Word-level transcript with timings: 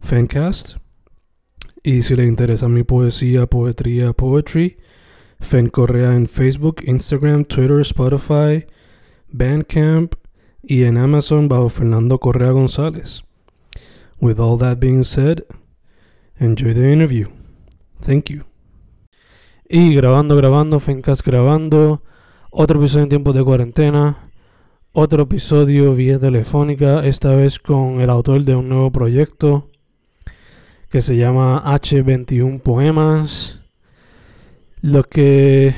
Fancast. 0.00 0.76
Y 1.82 2.02
si 2.02 2.16
le 2.16 2.26
interesa 2.26 2.68
mi 2.68 2.82
poesía, 2.82 3.46
poetría, 3.46 4.12
poetry, 4.12 4.78
Fen 5.40 5.68
Correa 5.68 6.14
en 6.14 6.26
Facebook, 6.26 6.82
Instagram, 6.84 7.44
Twitter, 7.44 7.80
Spotify, 7.80 8.66
Bandcamp 9.28 10.14
y 10.62 10.84
en 10.84 10.98
Amazon 10.98 11.48
bajo 11.48 11.68
Fernando 11.68 12.18
Correa 12.18 12.50
González. 12.50 13.22
With 14.20 14.40
all 14.40 14.58
that 14.58 14.78
being 14.80 15.04
said, 15.04 15.44
enjoy 16.38 16.74
the 16.74 16.92
interview. 16.92 17.28
Thank 18.00 18.30
you. 18.30 18.44
Y 19.68 19.94
grabando, 19.94 20.34
grabando, 20.36 20.80
Fencast 20.80 21.22
grabando. 21.24 22.02
Otro 22.50 22.80
episodio 22.80 23.04
en 23.04 23.08
tiempos 23.10 23.34
de 23.34 23.44
cuarentena. 23.44 24.30
Otro 24.92 25.24
episodio 25.24 25.94
vía 25.94 26.18
telefónica, 26.18 27.06
esta 27.06 27.34
vez 27.34 27.58
con 27.58 28.00
el 28.00 28.10
autor 28.10 28.44
de 28.44 28.56
un 28.56 28.68
nuevo 28.68 28.90
proyecto 28.90 29.68
que 30.90 31.02
se 31.02 31.16
llama 31.16 31.62
H21 31.64 32.62
Poemas. 32.62 33.60
Los 34.80 35.06
que 35.06 35.74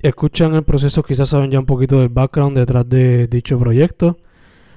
escuchan 0.00 0.54
el 0.54 0.64
proceso 0.64 1.02
quizás 1.02 1.30
saben 1.30 1.50
ya 1.50 1.58
un 1.58 1.66
poquito 1.66 2.00
del 2.00 2.08
background 2.08 2.56
detrás 2.56 2.88
de 2.88 3.26
dicho 3.26 3.58
proyecto, 3.58 4.18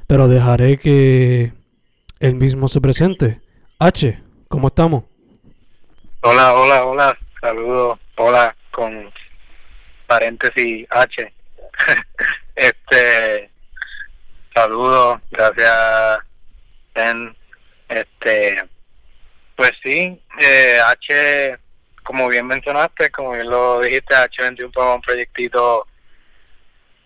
pero 0.07 0.27
dejaré 0.27 0.77
que 0.77 1.53
él 2.19 2.35
mismo 2.35 2.67
se 2.67 2.79
presente. 2.79 3.41
H, 3.79 4.21
¿cómo 4.47 4.67
estamos? 4.67 5.03
Hola, 6.21 6.53
hola, 6.53 6.85
hola, 6.85 7.17
saludos, 7.41 7.99
hola 8.15 8.55
con 8.71 9.11
paréntesis 10.07 10.87
H. 10.89 11.33
este, 12.55 13.49
saludos, 14.53 15.19
gracias, 15.29 16.19
Ben. 16.93 17.35
Este, 17.89 18.63
pues 19.55 19.71
sí, 19.83 20.21
eh, 20.39 20.79
H, 20.85 21.57
como 22.03 22.27
bien 22.27 22.45
mencionaste, 22.45 23.09
como 23.11 23.31
bien 23.31 23.49
lo 23.49 23.81
dijiste, 23.81 24.13
H21 24.13 24.71
fue 24.73 24.93
un 24.93 25.01
proyectito 25.01 25.87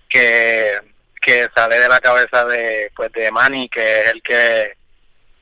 que, 0.08 0.80
que 1.22 1.48
sale 1.56 1.80
de 1.80 1.88
la 1.88 2.00
cabeza 2.00 2.46
de, 2.46 2.92
pues, 2.96 3.12
de 3.12 3.32
Manny, 3.32 3.70
que 3.70 4.02
es 4.02 4.08
el 4.14 4.22
que 4.24 4.78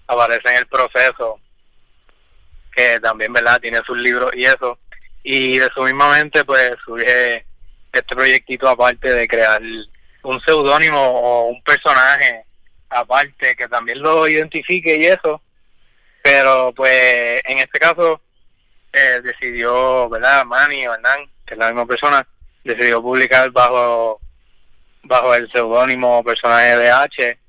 aparece 0.08 0.50
en 0.50 0.58
el 0.58 0.68
proceso, 0.68 1.40
que 2.76 3.00
también, 3.00 3.32
¿verdad?, 3.34 3.60
tiene 3.62 3.82
sus 3.86 3.98
libros 3.98 4.32
y 4.36 4.46
eso. 4.46 4.78
Y 5.24 5.58
de 5.58 5.70
su 5.74 5.82
misma 5.84 6.12
mente, 6.12 6.44
pues, 6.46 6.72
surge 6.86 7.46
este 7.92 8.16
proyectito 8.16 8.68
aparte 8.68 9.14
de 9.14 9.28
crear 9.28 9.62
un 10.24 10.42
seudónimo 10.42 11.00
o 11.00 11.48
un 11.48 11.64
personaje 11.64 12.44
aparte 12.90 13.56
que 13.56 13.68
también 13.68 14.02
lo 14.02 14.28
identifique 14.28 14.96
y 14.96 15.06
eso 15.06 15.42
pero 16.28 16.74
pues 16.76 17.42
en 17.46 17.60
este 17.60 17.80
caso 17.80 18.20
eh, 18.92 19.22
decidió, 19.24 20.10
¿verdad? 20.10 20.44
Manny 20.44 20.86
o 20.86 20.94
Hernán, 20.94 21.20
que 21.46 21.54
es 21.54 21.58
la 21.58 21.68
misma 21.68 21.86
persona, 21.86 22.28
decidió 22.66 23.02
publicar 23.02 23.50
bajo 23.52 24.20
bajo 25.04 25.34
el 25.36 25.50
seudónimo 25.54 26.22
personaje 26.26 26.76
de 26.76 26.92
H, 26.92 27.40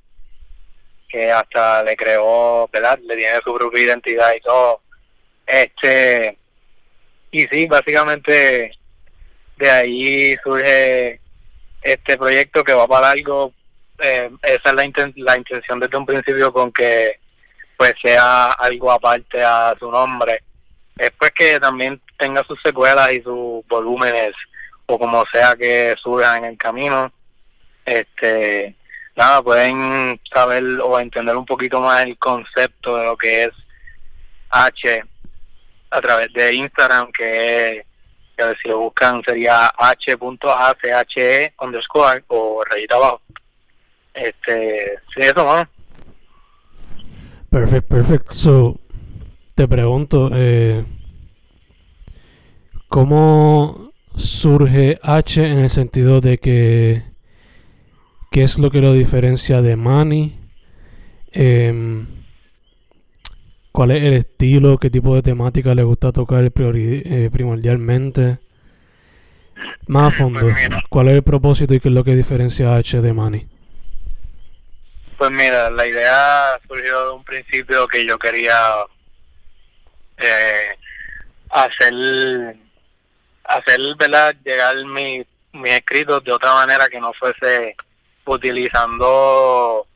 que 1.09 1.33
hasta 1.33 1.83
le 1.83 1.97
creó, 1.97 2.69
¿verdad? 2.73 3.01
Le 3.03 3.17
tiene 3.17 3.41
su 3.43 3.53
propia 3.53 3.83
identidad 3.83 4.33
y 4.37 4.41
todo. 4.43 4.81
Este, 5.45 6.39
y 7.33 7.47
sí, 7.49 7.67
básicamente 7.67 8.79
de 9.57 9.71
ahí 9.71 10.37
surge 10.45 11.21
este 11.83 12.17
proyecto 12.17 12.63
que 12.63 12.75
va 12.75 12.87
para 12.87 13.11
algo. 13.11 13.53
Eh, 13.99 14.31
esa 14.43 14.71
es 14.71 14.73
la, 14.73 15.13
la 15.17 15.37
intención 15.37 15.81
desde 15.81 15.97
un 15.97 16.07
principio 16.07 16.53
con 16.53 16.71
que 16.71 17.19
pues 17.79 17.95
sea 18.03 18.51
algo 18.53 18.91
aparte 18.91 19.43
a 19.43 19.75
su 19.79 19.91
nombre. 19.91 20.43
Es 20.99 21.13
pues 21.17 21.31
que 21.31 21.61
también 21.61 22.03
tenga 22.19 22.43
sus 22.45 22.61
secuelas 22.61 23.13
y 23.13 23.23
sus 23.23 23.65
volúmenes 23.69 24.35
o 24.87 24.99
como 24.99 25.25
sea 25.33 25.55
que 25.55 25.95
surjan 26.03 26.45
en 26.45 26.51
el 26.51 26.59
camino. 26.59 27.13
Este, 27.85 28.75
nada, 29.15 29.41
pueden 29.43 30.21
saber 30.35 30.65
o 30.83 30.99
entender 30.99 31.37
un 31.37 31.47
poquito 31.47 31.81
más 31.81 32.03
el 32.03 32.19
concepto 32.19 32.97
de 32.97 33.05
lo 33.05 33.17
que 33.17 33.45
es 33.45 33.51
H 34.51 35.05
a 35.91 36.01
través 36.01 36.33
de 36.33 36.55
Instagram, 36.55 37.13
que, 37.13 37.87
si 38.61 38.69
lo 38.69 38.79
buscan 38.81 39.23
sería 39.25 39.73
h.ache 39.79 41.55
underscore 41.61 42.25
o 42.27 42.63
rayita 42.65 42.97
abajo. 42.97 43.23
Este, 44.15 44.99
sí, 45.15 45.21
eso, 45.21 45.45
¿no? 45.45 45.78
Perfect, 47.51 47.89
perfect. 47.89 48.33
So, 48.33 48.79
te 49.55 49.67
pregunto, 49.67 50.31
eh, 50.35 50.85
¿cómo 52.89 53.93
surge 54.17 54.99
H 55.03 55.51
en 55.51 55.59
el 55.59 55.71
sentido 55.71 56.21
de 56.21 56.39
que 56.39 57.05
qué 58.31 58.43
es 58.43 58.59
lo 58.59 58.71
que 58.71 58.81
lo 58.81 58.93
diferencia 58.93 59.63
de 59.63 59.77
Manny? 59.77 60.37
Eh, 61.33 62.05
¿Cuál 63.73 63.93
es 63.93 64.03
el 64.03 64.15
estilo? 64.15 64.79
¿Qué 64.79 64.91
tipo 64.91 65.15
de 65.15 65.23
temática 65.23 65.75
le 65.75 65.85
gusta 65.85 66.13
tocar 66.13 66.45
eh, 66.45 67.31
primordialmente? 67.33 68.39
Más 69.87 70.13
a 70.13 70.17
fondo, 70.17 70.41
¿cuál 70.91 71.09
es 71.09 71.15
el 71.15 71.23
propósito 71.23 71.75
y 71.75 71.81
qué 71.81 71.89
es 71.89 71.95
lo 71.95 72.05
que 72.05 72.15
diferencia 72.15 72.75
a 72.75 72.77
H 72.77 73.01
de 73.01 73.13
Manny? 73.13 73.47
Pues 75.19 75.33
mira, 75.33 75.69
la 75.69 75.85
idea 75.85 76.61
surgió 76.69 77.07
de 77.07 77.11
un 77.11 77.25
principio 77.25 77.89
que 77.89 78.07
yo 78.07 78.17
quería 78.21 78.57
eh, 80.17 80.79
hacer, 81.51 82.57
hacer, 83.43 83.81
¿verdad? 83.99 84.37
Llegar 84.45 84.77
mi, 84.85 85.27
mis 85.55 85.73
escritos 85.73 86.23
de 86.23 86.31
otra 86.31 86.55
manera 86.55 86.87
que 86.87 87.01
no 87.01 87.13
fuese 87.15 87.75
utilizando 88.27 89.89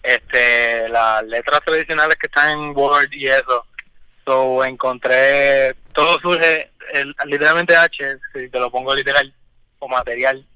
este 0.00 0.88
las 0.90 1.24
letras 1.24 1.60
tradicionales 1.64 2.16
que 2.16 2.28
están 2.28 2.50
en 2.50 2.76
Word 2.76 3.08
y 3.10 3.26
eso. 3.26 3.66
So, 4.24 4.62
encontré, 4.64 5.74
todo 5.92 6.20
surge, 6.20 6.70
literalmente 7.24 7.74
H, 7.74 8.18
si 8.32 8.48
te 8.48 8.60
lo 8.60 8.70
pongo 8.70 8.94
literal, 8.94 9.34
o 9.80 9.88
material, 9.88 10.46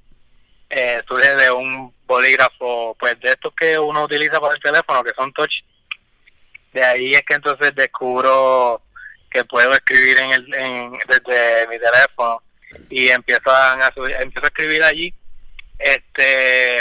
eh, 0.74 1.02
surge 1.06 1.36
de 1.36 1.50
un 1.50 1.94
bolígrafo, 2.06 2.96
pues 2.98 3.20
de 3.20 3.32
estos 3.32 3.52
que 3.54 3.78
uno 3.78 4.04
utiliza 4.04 4.40
para 4.40 4.54
el 4.54 4.62
teléfono, 4.62 5.04
que 5.04 5.12
son 5.14 5.30
touch. 5.34 5.52
De 6.72 6.82
ahí 6.82 7.14
es 7.14 7.22
que 7.22 7.34
entonces 7.34 7.74
descubro 7.74 8.80
que 9.30 9.44
puedo 9.44 9.74
escribir 9.74 10.18
en 10.18 10.32
el, 10.32 10.54
en, 10.54 10.98
desde 11.06 11.68
mi 11.68 11.78
teléfono 11.78 12.42
y 12.88 13.10
empiezo 13.10 13.50
a, 13.50 13.92
empiezo 14.18 14.46
a 14.46 14.48
escribir 14.48 14.82
allí. 14.82 15.14
Este, 15.78 16.80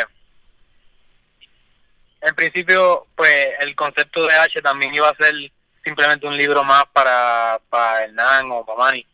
en 2.22 2.36
principio, 2.36 3.08
pues 3.14 3.50
el 3.60 3.76
concepto 3.76 4.26
de 4.26 4.36
H 4.36 4.62
también 4.62 4.96
iba 4.96 5.10
a 5.10 5.16
ser 5.16 5.34
simplemente 5.84 6.28
un 6.28 6.38
libro 6.38 6.64
más 6.64 6.86
para, 6.94 7.60
para 7.70 8.06
Hernán 8.06 8.52
o 8.52 8.66
para 8.66 8.78
Manny. 8.78 9.06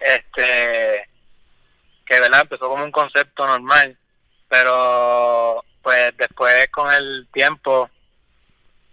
Este, 0.00 1.08
que 2.04 2.20
verdad 2.20 2.40
empezó 2.40 2.68
como 2.68 2.82
un 2.82 2.90
concepto 2.90 3.46
normal 3.46 3.96
pero 4.48 5.64
pues 5.82 6.16
después 6.16 6.68
con 6.68 6.92
el 6.92 7.28
tiempo 7.32 7.88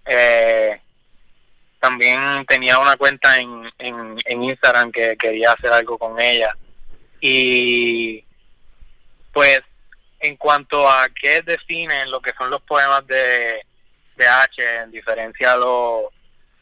eh, 0.06 0.80
también 1.80 2.46
tenía 2.48 2.80
una 2.80 2.96
cuenta 2.98 3.38
en, 3.38 3.72
en, 3.78 4.44
Instagram 4.44 4.92
que 4.92 5.16
quería 5.18 5.52
hacer 5.52 5.72
algo 5.72 5.98
con 5.98 6.20
ella. 6.20 6.56
Y 7.22 8.24
pues 9.32 9.62
en 10.20 10.36
cuanto 10.38 10.90
a 10.90 11.08
qué 11.10 11.42
definen 11.42 12.10
lo 12.10 12.22
que 12.22 12.34
son 12.38 12.50
los 12.50 12.62
poemas 12.62 13.06
de, 13.08 13.62
de 14.16 14.28
H, 14.28 14.78
en 14.84 14.92
diferencia 14.92 15.54
a 15.54 15.58
los, 15.58 16.06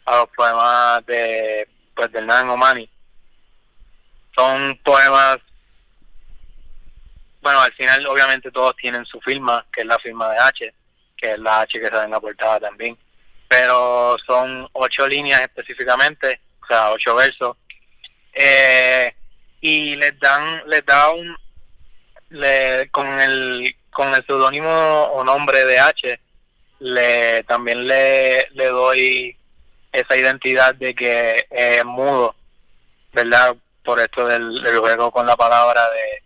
a 0.06 0.18
los 0.18 0.30
poemas 0.36 1.06
de, 1.06 1.68
pues, 1.96 2.12
de 2.12 2.20
Hernán 2.20 2.50
Omani, 2.50 2.90
son 4.36 4.78
poemas, 4.84 5.38
bueno, 7.44 7.60
al 7.62 7.74
final 7.74 8.08
obviamente 8.08 8.50
todos 8.52 8.74
tienen 8.78 9.06
su 9.06 9.20
firma, 9.20 9.66
que 9.72 9.82
es 9.82 9.88
la 9.88 10.00
firma 10.00 10.32
de 10.32 10.38
H, 10.38 10.74
que 11.18 11.34
es 11.34 11.40
la 11.40 11.62
H 11.62 11.80
que 11.80 11.88
sale 11.88 12.06
en 12.06 12.12
la 12.12 12.22
portada 12.22 12.62
también, 12.62 12.98
pero 13.50 14.16
son 14.26 14.68
ocho 14.72 15.06
líneas 15.08 15.42
específicamente, 15.42 16.40
o 16.62 16.66
sea, 16.66 16.92
ocho 16.92 17.14
versos, 17.16 17.58
eh, 18.34 19.14
y 19.60 19.96
les 19.98 20.18
dan, 20.20 20.64
les 20.68 20.86
da 20.86 21.12
un, 21.12 21.38
le, 22.30 22.90
con 22.90 23.08
el 23.20 23.76
con 23.92 24.16
el 24.16 24.26
seudónimo 24.26 24.70
o 24.70 25.24
nombre 25.24 25.66
de 25.66 25.80
H, 25.80 26.20
le 26.80 27.44
también 27.44 27.86
le, 27.86 28.48
le 28.52 28.68
doy 28.68 29.38
esa 29.92 30.16
identidad 30.16 30.74
de 30.76 30.96
que 30.96 31.46
es 31.52 31.86
mudo, 31.86 32.36
¿verdad? 33.12 33.56
Por 33.84 34.00
esto 34.00 34.26
del, 34.26 34.66
juego 34.80 35.12
con 35.12 35.28
la 35.28 35.36
palabra 35.36 35.82
de, 35.92 36.23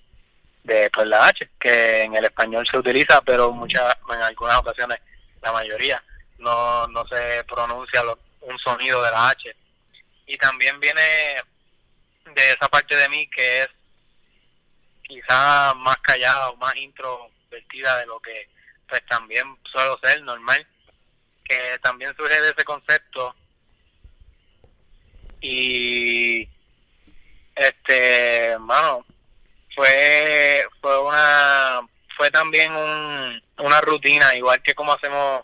de 0.67 0.89
pues, 0.91 1.07
la 1.07 1.27
H, 1.27 1.49
que 1.57 2.03
en 2.03 2.15
el 2.15 2.25
español 2.25 2.67
se 2.69 2.77
utiliza, 2.77 3.21
pero 3.21 3.51
muchas 3.51 3.95
en 4.09 4.21
algunas 4.21 4.57
ocasiones, 4.57 4.99
la 5.41 5.51
mayoría, 5.51 6.03
no, 6.37 6.87
no 6.87 7.07
se 7.07 7.43
pronuncia 7.45 8.03
un 8.41 8.59
sonido 8.59 9.01
de 9.01 9.11
la 9.11 9.29
H. 9.29 9.55
Y 10.27 10.37
también 10.37 10.79
viene 10.79 11.01
de 12.35 12.51
esa 12.51 12.67
parte 12.67 12.95
de 12.95 13.07
mí 13.09 13.27
que 13.29 13.61
es 13.61 13.69
quizá 15.01 15.73
más 15.75 15.97
callada 15.97 16.49
o 16.49 16.57
más 16.57 16.75
introvertida 16.75 17.97
de 17.99 18.05
lo 18.05 18.19
que 18.19 18.49
pues 18.89 19.05
también 19.05 19.57
suelo 19.71 19.97
ser 20.03 20.21
normal 20.23 20.65
que 21.45 21.79
también 21.81 22.13
surge 22.17 22.41
de 22.41 22.49
ese 22.49 22.63
concepto 22.65 23.33
y 25.39 26.49
este 27.55 28.57
una 28.57 28.99
fue 29.77 30.36
también 32.57 32.71
un, 32.71 33.41
una 33.65 33.81
rutina 33.81 34.35
igual 34.35 34.61
que 34.61 34.73
como 34.73 34.93
hacemos 34.93 35.43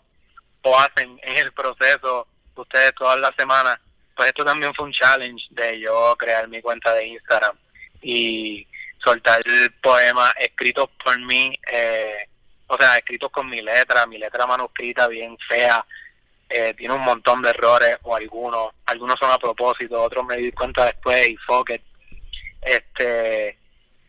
o 0.62 0.78
hacen 0.78 1.18
en 1.22 1.36
el 1.36 1.52
proceso 1.52 2.26
ustedes 2.56 2.94
todas 2.94 3.18
las 3.18 3.34
semanas 3.36 3.78
pues 4.16 4.28
esto 4.28 4.44
también 4.44 4.74
fue 4.74 4.86
un 4.86 4.92
challenge 4.92 5.44
de 5.50 5.80
yo 5.80 6.14
crear 6.16 6.48
mi 6.48 6.60
cuenta 6.60 6.92
de 6.94 7.06
Instagram 7.06 7.56
y 8.02 8.66
soltar 9.02 9.42
poemas 9.82 10.32
escritos 10.38 10.88
por 11.02 11.18
mí, 11.20 11.52
eh, 11.70 12.28
o 12.66 12.76
sea, 12.78 12.96
escritos 12.96 13.30
con 13.30 13.48
mi 13.48 13.60
letra, 13.60 14.06
mi 14.06 14.18
letra 14.18 14.46
manuscrita 14.46 15.08
bien 15.08 15.36
fea, 15.48 15.84
eh, 16.48 16.74
tiene 16.76 16.94
un 16.94 17.02
montón 17.02 17.42
de 17.42 17.50
errores 17.50 17.96
o 18.02 18.14
algunos, 18.14 18.72
algunos 18.86 19.18
son 19.18 19.30
a 19.30 19.38
propósito, 19.38 20.00
otros 20.00 20.24
me 20.24 20.36
di 20.36 20.52
cuenta 20.52 20.86
después 20.86 21.28
y 21.28 21.36
fuck 21.38 21.70
este, 22.62 23.58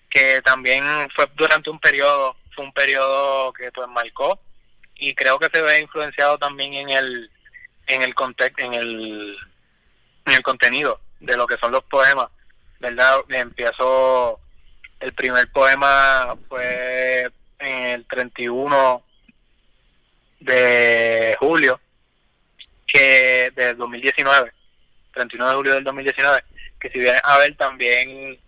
que 0.09 0.41
también 0.43 0.83
fue 1.15 1.27
durante 1.35 1.69
un 1.69 1.79
periodo, 1.79 2.37
fue 2.55 2.65
un 2.65 2.73
periodo 2.73 3.53
que 3.53 3.71
pues 3.71 3.87
marcó 3.89 4.39
y 4.95 5.13
creo 5.13 5.37
que 5.37 5.49
se 5.53 5.61
ve 5.61 5.79
influenciado 5.79 6.37
también 6.37 6.73
en 6.73 6.89
el, 6.89 7.31
en 7.87 8.01
el 8.01 8.15
contexto, 8.15 8.63
en 8.65 8.73
el, 8.73 9.37
en 10.25 10.33
el 10.33 10.41
contenido 10.41 10.99
de 11.19 11.35
lo 11.35 11.45
que 11.45 11.57
son 11.57 11.71
los 11.71 11.83
poemas, 11.83 12.27
¿verdad? 12.79 13.19
Empiezo 13.29 14.39
el 14.99 15.13
primer 15.13 15.51
poema 15.51 16.35
fue 16.47 17.29
en 17.59 17.83
el 17.83 18.05
31 18.05 19.03
de 20.39 21.35
julio 21.39 21.79
que 22.87 23.51
del 23.55 23.77
2019, 23.77 24.51
31 25.13 25.49
de 25.49 25.55
julio 25.55 25.73
del 25.75 25.83
2019, 25.83 26.43
que 26.79 26.89
si 26.89 26.99
vienes 26.99 27.21
a 27.23 27.37
ver 27.39 27.55
también, 27.55 28.39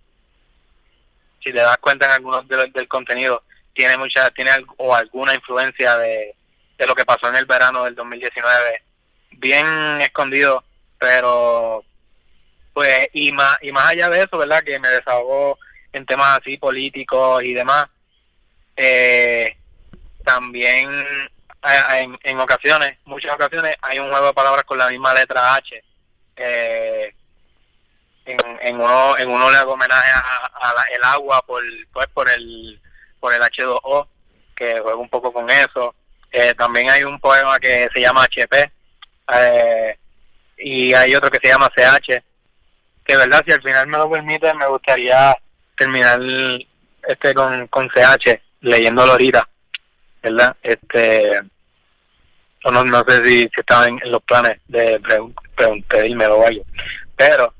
si 1.43 1.51
te 1.51 1.59
das 1.59 1.77
cuenta 1.77 2.05
en 2.05 2.11
algunos 2.13 2.47
del 2.47 2.87
contenido, 2.87 3.43
tiene 3.77 3.95
mucha, 3.95 4.29
tiene 4.31 4.51
o 4.77 4.93
alguna 4.93 5.35
influencia 5.35 5.95
de, 5.97 6.35
de 6.77 6.87
lo 6.87 6.95
que 6.95 7.05
pasó 7.05 7.29
en 7.29 7.35
el 7.35 7.45
verano 7.45 7.83
del 7.83 7.93
2019, 7.93 8.83
bien 9.33 10.01
escondido, 10.01 10.63
pero 10.97 11.83
pues 12.73 13.07
y 13.13 13.31
más 13.31 13.57
y 13.61 13.71
más 13.71 13.89
allá 13.91 14.09
de 14.09 14.23
eso, 14.23 14.37
¿verdad? 14.37 14.63
Que 14.63 14.79
me 14.79 14.89
desahogó 14.89 15.59
en 15.93 16.05
temas 16.05 16.39
así 16.39 16.57
políticos 16.57 17.43
y 17.43 17.53
demás. 17.53 17.85
Eh, 18.75 19.55
también 20.25 20.89
en, 21.93 22.19
en 22.23 22.39
ocasiones, 22.39 22.97
muchas 23.05 23.33
ocasiones, 23.33 23.75
hay 23.81 23.99
un 23.99 24.09
juego 24.09 24.27
de 24.27 24.33
palabras 24.33 24.63
con 24.63 24.77
la 24.79 24.89
misma 24.89 25.13
letra 25.13 25.55
H. 25.55 25.83
Eh, 26.35 27.13
en, 28.25 28.37
en 28.61 28.75
uno 28.75 29.17
en 29.17 29.29
uno 29.29 29.49
le 29.49 29.57
hago 29.57 29.73
homenaje 29.73 30.11
a, 30.11 30.83
el 30.93 31.03
agua 31.03 31.41
por 31.45 31.61
pues 31.93 32.07
por 32.07 32.29
el 32.29 32.79
por 33.19 33.33
el 33.33 33.41
H2O 33.41 34.07
que 34.55 34.79
juega 34.79 34.97
un 34.97 35.09
poco 35.09 35.31
con 35.31 35.49
eso. 35.49 35.93
Eh, 36.31 36.53
también 36.55 36.89
hay 36.89 37.03
un 37.03 37.19
poema 37.19 37.59
que 37.59 37.87
se 37.93 38.01
llama 38.01 38.23
HP 38.23 38.71
y 40.57 40.93
hay 40.93 41.15
otro 41.15 41.29
que 41.29 41.39
se 41.41 41.49
llama 41.49 41.71
CH 41.75 42.23
que 43.07 43.15
verdad 43.15 43.41
si 43.45 43.51
al 43.53 43.61
final 43.61 43.87
me 43.87 43.97
lo 43.97 44.09
permite 44.09 44.53
me 44.53 44.67
gustaría 44.67 45.35
terminar 45.77 46.19
este 47.07 47.33
con, 47.33 47.67
con 47.67 47.87
CH 47.89 48.41
leyéndolo 48.61 49.13
ahorita, 49.13 49.47
¿verdad? 50.21 50.55
Este, 50.61 51.41
no, 52.69 53.03
sé 53.07 53.23
si, 53.23 53.39
si 53.43 53.59
estaba 53.59 53.87
en, 53.87 53.99
los 54.05 54.21
planes 54.23 54.59
de 54.67 54.99
pedirme 55.87 56.27
o 56.27 56.45
algo, 56.45 56.63
pero 57.15 57.53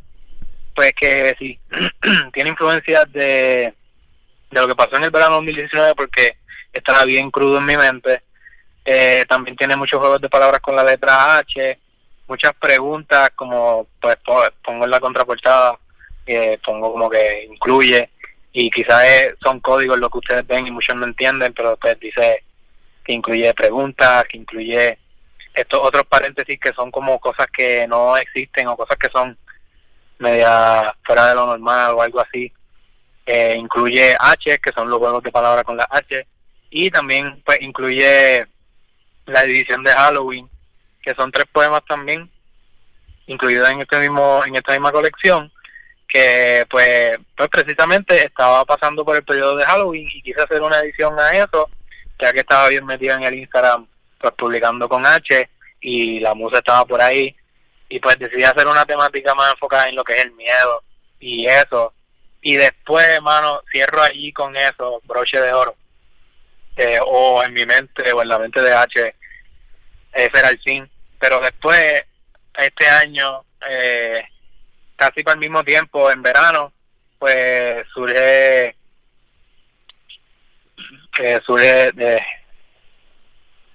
pues 0.76 0.94
que 0.94 1.36
sí, 1.40 1.60
tiene 2.34 2.50
influencia 2.50 3.04
de, 3.06 3.74
de 4.50 4.62
lo 4.62 4.68
que 4.68 4.76
pasó 4.76 4.96
en 4.98 5.04
el 5.04 5.12
verano 5.12 5.36
2019 5.36 5.96
porque 5.96 6.38
estaba 6.72 7.04
bien 7.06 7.32
crudo 7.32 7.58
en 7.58 7.66
mi 7.66 7.78
mente. 7.78 8.24
Eh, 8.86 9.26
también 9.28 9.56
tiene 9.58 9.76
muchos 9.76 10.00
juegos 10.00 10.22
de 10.22 10.30
palabras 10.30 10.62
con 10.62 10.76
la 10.76 10.84
letra 10.84 11.38
H, 11.38 11.80
muchas 12.28 12.54
preguntas 12.54 13.32
como 13.36 13.88
pues 14.00 14.18
pongo 14.64 14.86
en 14.86 14.92
la 14.92 15.00
contraportada 15.00 15.78
eh, 16.26 16.60
pongo 16.64 16.92
como 16.92 17.10
que 17.10 17.46
incluye 17.50 18.10
y 18.52 18.70
quizás 18.70 19.06
son 19.42 19.60
códigos 19.60 20.00
lo 20.00 20.10
que 20.10 20.18
ustedes 20.18 20.48
ven 20.48 20.68
y 20.68 20.72
muchos 20.72 20.96
no 20.96 21.06
entienden, 21.06 21.54
pero 21.54 21.72
después 21.72 22.00
dice 22.00 22.44
que 23.04 23.14
incluye 23.14 23.54
preguntas, 23.54 24.26
que 24.26 24.38
incluye 24.38 24.98
estos 25.54 25.80
otros 25.82 26.04
paréntesis 26.04 26.60
que 26.60 26.74
son 26.74 26.92
como 26.92 27.20
cosas 27.20 27.48
que 27.48 27.88
no 27.88 28.18
existen 28.18 28.68
o 28.68 28.76
cosas 28.76 28.98
que 28.98 29.10
son 29.10 29.38
media 30.20 30.94
fuera 31.06 31.28
de 31.28 31.36
lo 31.36 31.46
normal 31.46 31.94
o 31.96 32.02
algo 32.02 32.20
así. 32.20 32.52
Eh, 33.28 33.56
incluye 33.60 34.16
H, 34.18 34.58
que 34.60 34.72
son 34.72 34.90
los 34.90 35.00
juegos 35.00 35.22
de 35.22 35.32
palabras 35.32 35.64
con 35.64 35.78
la 35.78 35.88
H, 35.92 36.26
y 36.70 36.90
también 36.90 37.42
pues 37.46 37.62
incluye 37.62 38.48
la 39.26 39.44
edición 39.44 39.84
de 39.84 39.92
Halloween, 39.92 40.50
que 41.02 41.14
son 41.14 41.32
tres 41.32 41.46
poemas 41.52 41.84
también 41.86 42.32
incluidos 43.28 43.70
en 43.70 43.82
este 43.82 44.00
mismo 44.00 44.42
en 44.46 44.56
esta 44.56 44.72
misma 44.72 44.92
colección 44.92 45.52
que 46.08 46.66
pues, 46.70 47.18
pues 47.36 47.50
precisamente 47.50 48.26
estaba 48.26 48.64
pasando 48.66 49.04
por 49.04 49.18
el 49.18 49.24
periodo 49.24 49.58
de 49.58 49.66
Halloween 49.66 50.08
y 50.14 50.22
quise 50.22 50.42
hacer 50.42 50.62
una 50.62 50.80
edición 50.80 51.20
a 51.20 51.32
eso, 51.36 51.70
ya 52.20 52.32
que 52.32 52.40
estaba 52.40 52.70
bien 52.70 52.86
metido 52.86 53.16
en 53.16 53.24
el 53.24 53.36
Instagram, 53.36 53.86
pues 54.20 54.34
publicando 54.34 54.88
con 54.88 55.06
H 55.06 55.50
y 55.82 56.20
la 56.20 56.34
musa 56.34 56.60
estaba 56.60 56.86
por 56.86 57.02
ahí 57.02 57.36
y 57.90 58.00
pues 58.00 58.18
decidí 58.18 58.44
hacer 58.44 58.68
una 58.68 58.86
temática 58.86 59.36
más 59.36 59.54
enfocada 59.54 59.90
en 59.90 59.96
lo 59.96 60.04
que 60.04 60.14
es 60.14 60.26
el 60.26 60.32
miedo 60.32 60.84
y 61.20 61.46
eso. 61.46 61.94
Y 62.48 62.56
después, 62.56 63.06
hermano, 63.06 63.62
cierro 63.70 64.02
allí 64.02 64.32
con 64.32 64.56
eso, 64.56 65.02
broche 65.04 65.38
de 65.38 65.52
oro. 65.52 65.76
O 67.06 67.44
en 67.44 67.52
mi 67.52 67.66
mente 67.66 68.10
o 68.14 68.22
en 68.22 68.30
la 68.30 68.40
mente 68.40 68.62
de 68.62 68.74
H, 68.74 69.16
ese 70.14 70.32
era. 70.34 70.90
Pero 71.20 71.42
después, 71.42 72.06
este 72.58 72.88
año, 72.88 73.44
eh, 73.70 74.24
casi 74.96 75.24
para 75.24 75.34
el 75.34 75.42
mismo 75.42 75.62
tiempo, 75.62 76.10
en 76.10 76.22
verano, 76.22 76.72
pues 77.20 77.86
surge, 77.94 78.78
eh, 81.20 81.42
surge 81.46 81.92
de, 81.92 82.22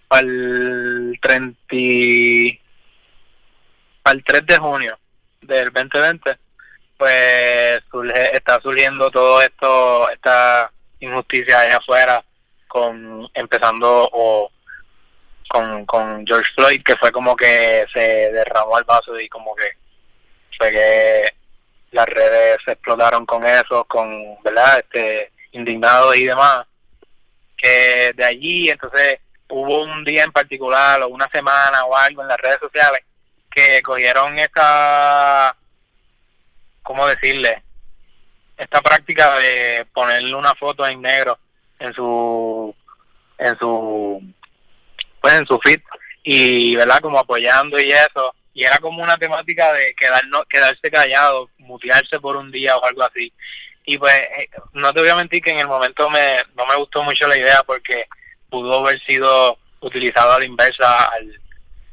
al 0.08 1.18
30, 1.20 2.58
al 4.04 4.24
3 4.24 4.46
de 4.46 4.56
junio 4.56 4.98
del 5.42 5.70
2020, 5.70 6.38
pues 7.02 7.82
surge, 7.90 8.36
está 8.36 8.60
surgiendo 8.60 9.10
todo 9.10 9.42
esto, 9.42 10.08
esta 10.08 10.70
injusticia 11.00 11.58
allá 11.58 11.78
afuera, 11.78 12.24
con 12.68 13.28
empezando 13.34 14.08
o 14.12 14.48
con, 15.48 15.84
con 15.84 16.24
George 16.24 16.48
Floyd, 16.54 16.80
que 16.84 16.94
fue 16.98 17.10
como 17.10 17.34
que 17.34 17.84
se 17.92 17.98
derramó 18.30 18.78
el 18.78 18.84
vaso 18.84 19.18
y 19.18 19.28
como 19.28 19.52
que 19.56 19.68
fue 20.56 20.70
que 20.70 21.22
las 21.90 22.06
redes 22.06 22.58
se 22.64 22.70
explotaron 22.70 23.26
con 23.26 23.44
eso, 23.46 23.82
con, 23.86 24.40
¿verdad? 24.44 24.78
Este, 24.78 25.32
indignados 25.50 26.14
y 26.14 26.26
demás. 26.26 26.68
Que 27.56 28.12
de 28.14 28.24
allí, 28.24 28.70
entonces, 28.70 29.18
hubo 29.48 29.82
un 29.82 30.04
día 30.04 30.22
en 30.22 30.30
particular 30.30 31.02
o 31.02 31.08
una 31.08 31.28
semana 31.32 31.84
o 31.84 31.96
algo 31.96 32.22
en 32.22 32.28
las 32.28 32.38
redes 32.38 32.60
sociales 32.60 33.02
que 33.50 33.82
cogieron 33.82 34.38
esta, 34.38 35.56
¿cómo 36.82 37.06
decirle? 37.06 37.62
Esta 38.56 38.80
práctica 38.80 39.38
de 39.38 39.86
ponerle 39.92 40.34
una 40.34 40.54
foto 40.54 40.86
en 40.86 41.00
negro 41.00 41.38
en 41.78 41.92
su, 41.94 42.74
en 43.38 43.58
su 43.58 44.22
pues 45.20 45.34
en 45.34 45.46
su 45.46 45.58
feed 45.60 45.80
y 46.24 46.76
verdad 46.76 47.00
como 47.00 47.18
apoyando 47.18 47.80
y 47.80 47.90
eso. 47.92 48.34
Y 48.54 48.64
era 48.64 48.78
como 48.78 49.02
una 49.02 49.16
temática 49.16 49.72
de 49.72 49.94
quedar, 49.94 50.22
quedarse 50.48 50.90
callado 50.90 51.48
mutearse 51.58 52.20
por 52.20 52.36
un 52.36 52.50
día 52.50 52.76
o 52.76 52.84
algo 52.84 53.02
así. 53.02 53.32
Y 53.84 53.98
pues 53.98 54.14
eh, 54.14 54.50
no 54.72 54.92
te 54.92 55.00
voy 55.00 55.08
a 55.08 55.16
mentir 55.16 55.42
que 55.42 55.50
en 55.50 55.58
el 55.58 55.68
momento 55.68 56.08
me 56.10 56.36
no 56.54 56.66
me 56.66 56.76
gustó 56.76 57.02
mucho 57.02 57.26
la 57.26 57.36
idea 57.36 57.62
porque 57.64 58.06
pudo 58.50 58.80
haber 58.80 59.00
sido 59.04 59.58
utilizado 59.80 60.32
a 60.32 60.38
la 60.38 60.44
inversa 60.44 61.06
al 61.06 61.40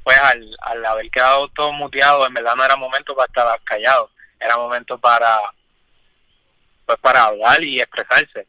pues 0.03 0.17
al, 0.19 0.57
al 0.61 0.85
haber 0.85 1.09
quedado 1.09 1.47
todo 1.49 1.71
muteado 1.71 2.27
en 2.27 2.33
verdad 2.33 2.55
no 2.55 2.63
era 2.63 2.75
momento 2.75 3.15
para 3.15 3.25
estar 3.25 3.61
callado 3.63 4.11
era 4.39 4.57
momento 4.57 4.97
para 4.97 5.39
pues 6.85 6.97
para 6.99 7.25
hablar 7.25 7.63
y 7.63 7.79
expresarse 7.79 8.47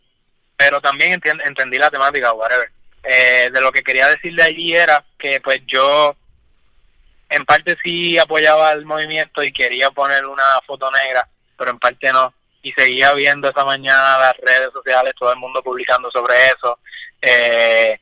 pero 0.57 0.81
también 0.81 1.21
entendí 1.45 1.79
la 1.79 1.91
temática 1.91 2.33
whatever 2.33 2.71
eh, 3.03 3.51
de 3.53 3.61
lo 3.61 3.73
que 3.73 3.83
quería 3.83 4.09
decirle 4.09 4.43
allí 4.43 4.75
era 4.75 5.05
que 5.19 5.41
pues 5.41 5.61
yo 5.67 6.15
en 7.31 7.45
parte 7.45 7.77
sí 7.83 8.19
apoyaba 8.19 8.73
el 8.73 8.85
movimiento 8.85 9.43
y 9.43 9.53
quería 9.53 9.91
poner 9.91 10.27
una 10.27 10.61
foto 10.67 10.91
negra, 10.91 11.27
pero 11.57 11.71
en 11.71 11.79
parte 11.79 12.13
no. 12.13 12.35
Y 12.63 12.73
seguía 12.73 13.15
viendo 13.15 13.49
esa 13.49 13.65
mañana 13.65 14.19
las 14.19 14.37
redes 14.37 14.71
sociales, 14.73 15.15
todo 15.19 15.33
el 15.33 15.39
mundo 15.39 15.63
publicando 15.63 16.11
sobre 16.11 16.35
eso. 16.49 16.79
Eh, 17.23 17.99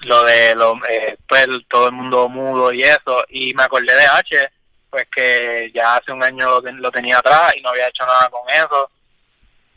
lo 0.00 0.22
de 0.24 0.54
lo, 0.54 0.76
eh, 0.86 1.16
pues 1.26 1.46
todo 1.68 1.86
el 1.86 1.92
mundo 1.92 2.28
mudo 2.28 2.72
y 2.72 2.82
eso. 2.82 3.24
Y 3.30 3.54
me 3.54 3.64
acordé 3.64 3.94
de 3.94 4.04
H, 4.04 4.50
pues 4.96 5.08
que 5.14 5.70
ya 5.74 5.96
hace 5.96 6.10
un 6.10 6.22
año 6.22 6.58
lo, 6.62 6.90
tenía 6.90 7.18
atrás 7.18 7.54
y 7.54 7.60
no 7.60 7.68
había 7.68 7.88
hecho 7.88 8.06
nada 8.06 8.30
con 8.30 8.48
eso. 8.48 8.90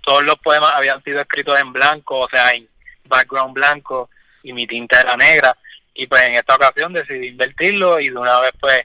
Todos 0.02 0.24
los 0.24 0.36
poemas 0.36 0.74
habían 0.76 1.04
sido 1.04 1.20
escritos 1.20 1.60
en 1.60 1.74
blanco, 1.74 2.20
o 2.20 2.30
sea, 2.30 2.54
en 2.54 2.70
background 3.04 3.54
blanco 3.54 4.10
y 4.44 4.54
mi 4.54 4.66
tinta 4.66 5.02
era 5.02 5.18
negra. 5.18 5.58
Y 5.94 6.08
pues 6.08 6.22
en 6.22 6.36
esta 6.36 6.56
ocasión 6.56 6.94
decidí 6.94 7.28
invertirlo 7.28 8.00
y 8.00 8.08
de 8.08 8.18
una 8.18 8.40
vez 8.40 8.52
pues 8.62 8.82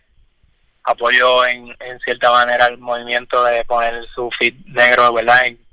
apoyo 0.83 1.47
en, 1.47 1.73
en 1.79 2.01
cierta 2.01 2.33
manera 2.33 2.67
el 2.67 2.79
movimiento 2.79 3.45
de 3.45 3.65
poner 3.65 4.05
su 4.13 4.29
feed 4.37 4.55
negro, 4.67 5.13
¿verdad? 5.13 5.47
En, 5.47 5.65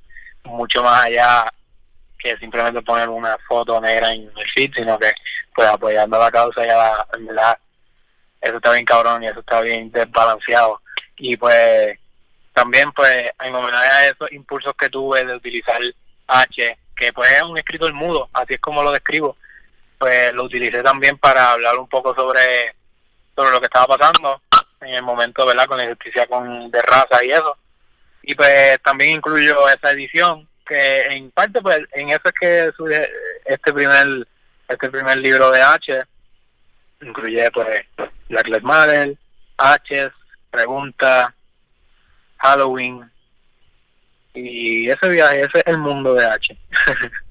mucho 0.44 0.84
más 0.84 1.06
allá 1.06 1.51
que 2.20 2.38
simplemente 2.38 2.84
poner 2.84 3.10
una 3.10 3.36
foto 3.48 3.82
negra 3.82 4.13
en 4.13 4.32
el 4.38 4.51
feed, 4.53 4.74
sino 4.75 5.00
que 5.00 5.12
pues 5.56 5.68
apoyando 5.68 6.20
la 6.20 6.30
causa 6.30 6.63
ya, 6.63 7.03
en 7.18 7.25
verdad, 7.25 7.58
eso 8.41 8.57
está 8.57 8.74
bien 8.74 8.86
cabrón 8.86 9.24
y 9.24 9.27
eso 9.27 9.39
está 9.39 9.62
bien 9.62 9.91
desbalanceado. 9.91 10.81
Y 11.17 11.38
pues 11.38 11.98
también 12.53 12.91
pues 12.91 13.31
en 13.39 13.55
homenaje 13.55 13.88
a 13.88 14.07
esos 14.07 14.31
impulsos 14.31 14.74
que 14.77 14.89
tuve 14.89 15.24
de 15.25 15.36
utilizar 15.36 15.79
H, 16.27 16.77
que 16.95 17.13
pues 17.13 17.31
es 17.31 17.41
un 17.43 17.57
escritor 17.57 17.93
mudo, 17.93 18.29
así 18.33 18.55
es 18.55 18.60
como 18.60 18.83
lo 18.83 18.91
describo, 18.91 19.38
pues 19.98 20.33
lo 20.33 20.43
utilicé 20.43 20.81
también 20.81 21.17
para 21.17 21.51
hablar 21.51 21.77
un 21.77 21.88
poco 21.88 22.13
sobre, 22.15 22.75
sobre 23.36 23.51
lo 23.51 23.60
que 23.60 23.67
estaba 23.67 23.98
pasando 23.98 24.41
en 24.81 24.95
el 24.95 25.03
momento, 25.03 25.45
¿verdad? 25.45 25.67
Con 25.67 25.77
la 25.77 25.88
justicia 25.88 26.25
con, 26.27 26.71
de 26.71 26.81
raza 26.81 27.24
y 27.24 27.31
eso. 27.31 27.57
Y 28.24 28.36
pues 28.36 28.79
también 28.83 29.17
incluyo 29.17 29.67
esa 29.69 29.91
edición, 29.91 30.48
que 30.65 31.01
en 31.03 31.31
parte, 31.31 31.62
pues 31.62 31.79
en 31.93 32.10
eso 32.10 32.21
es 32.25 32.33
que 32.39 32.71
surge 32.75 33.10
este 33.45 33.74
primer, 33.74 34.27
este 34.67 34.89
primer 34.89 35.17
libro 35.17 35.51
de 35.51 35.62
H, 35.62 36.03
incluye 37.01 37.50
pues 37.51 37.67
Black 38.29 38.48
Lives 38.48 38.63
Matter, 38.63 39.17
H, 39.58 40.12
Pregunta, 40.50 41.34
Halloween, 42.38 43.12
y 44.34 44.89
ese 44.89 45.10
viaje, 45.10 45.41
ese 45.41 45.60
es 45.60 45.67
el 45.67 45.77
mundo 45.77 46.13
de 46.13 46.25
H. 46.25 46.58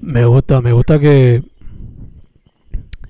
Me 0.00 0.24
gusta, 0.24 0.60
me 0.60 0.72
gusta 0.72 0.98
que 0.98 1.44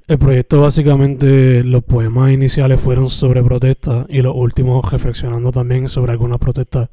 el 0.09 0.19
proyecto 0.19 0.61
básicamente 0.61 1.65
los 1.65 1.83
poemas 1.83 2.33
iniciales 2.33 2.79
fueron 2.79 3.09
sobre 3.09 3.43
protestas 3.43 4.05
y 4.11 4.21
los 4.21 4.35
últimos 4.37 4.93
reflexionando 4.93 5.53
también 5.53 5.89
sobre 5.89 6.13
algunas 6.13 6.39
protestas 6.39 6.91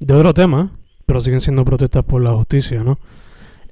de 0.00 0.12
otro 0.12 0.34
tema, 0.34 0.72
pero 1.06 1.20
siguen 1.20 1.40
siendo 1.40 1.64
protestas 1.64 2.02
por 2.04 2.20
la 2.20 2.32
justicia, 2.32 2.82
¿no? 2.82 2.98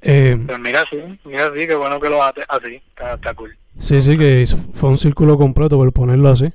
Eh, 0.01 0.37
pues 0.45 0.59
mira, 0.59 0.83
sí, 0.89 0.97
mira, 1.25 1.51
sí, 1.55 1.67
qué 1.67 1.75
bueno 1.75 1.99
que 1.99 2.09
lo 2.09 2.23
hace 2.23 2.41
así, 2.47 2.81
está, 2.89 3.13
está 3.13 3.33
cool. 3.35 3.55
Sí, 3.79 4.01
sí, 4.01 4.17
que 4.17 4.45
fue 4.73 4.89
un 4.89 4.97
círculo 4.97 5.37
completo 5.37 5.77
por 5.77 5.91
ponerlo 5.93 6.29
así. 6.29 6.51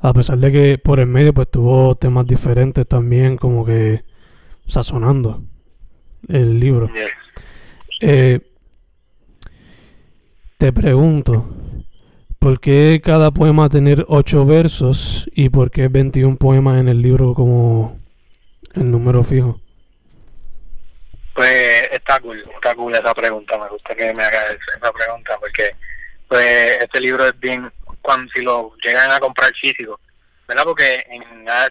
A 0.00 0.12
pesar 0.12 0.38
de 0.38 0.52
que 0.52 0.78
por 0.78 1.00
el 1.00 1.06
medio 1.06 1.32
pues 1.32 1.50
tuvo 1.50 1.94
temas 1.94 2.26
diferentes 2.26 2.86
también, 2.86 3.36
como 3.36 3.64
que 3.64 4.04
sazonando 4.66 5.42
el 6.28 6.60
libro. 6.60 6.90
Eh, 8.00 8.40
te 10.58 10.72
pregunto, 10.72 11.48
¿por 12.38 12.60
qué 12.60 13.00
cada 13.02 13.30
poema 13.30 13.68
tener 13.68 14.04
8 14.08 14.44
versos 14.44 15.30
y 15.34 15.48
por 15.48 15.70
qué 15.70 15.88
21 15.88 16.36
poemas 16.36 16.80
en 16.80 16.88
el 16.88 17.00
libro 17.00 17.34
como 17.34 17.98
el 18.74 18.90
número 18.90 19.22
fijo? 19.22 19.60
Pues 21.34 21.88
está 21.90 22.20
cool, 22.20 22.44
está 22.54 22.74
cool 22.74 22.94
esa 22.94 23.12
pregunta, 23.12 23.58
me 23.58 23.68
gusta 23.68 23.94
que 23.94 24.14
me 24.14 24.22
hagas 24.24 24.56
esa 24.76 24.92
pregunta 24.92 25.36
porque 25.38 25.74
pues 26.28 26.78
este 26.80 27.00
libro 27.00 27.26
es 27.26 27.38
bien, 27.40 27.72
cuando 28.00 28.30
si 28.32 28.42
lo 28.42 28.74
llegan 28.82 29.10
a 29.10 29.18
comprar 29.18 29.52
físico, 29.54 29.98
¿verdad? 30.46 30.64
Porque 30.64 31.04
en, 31.08 31.24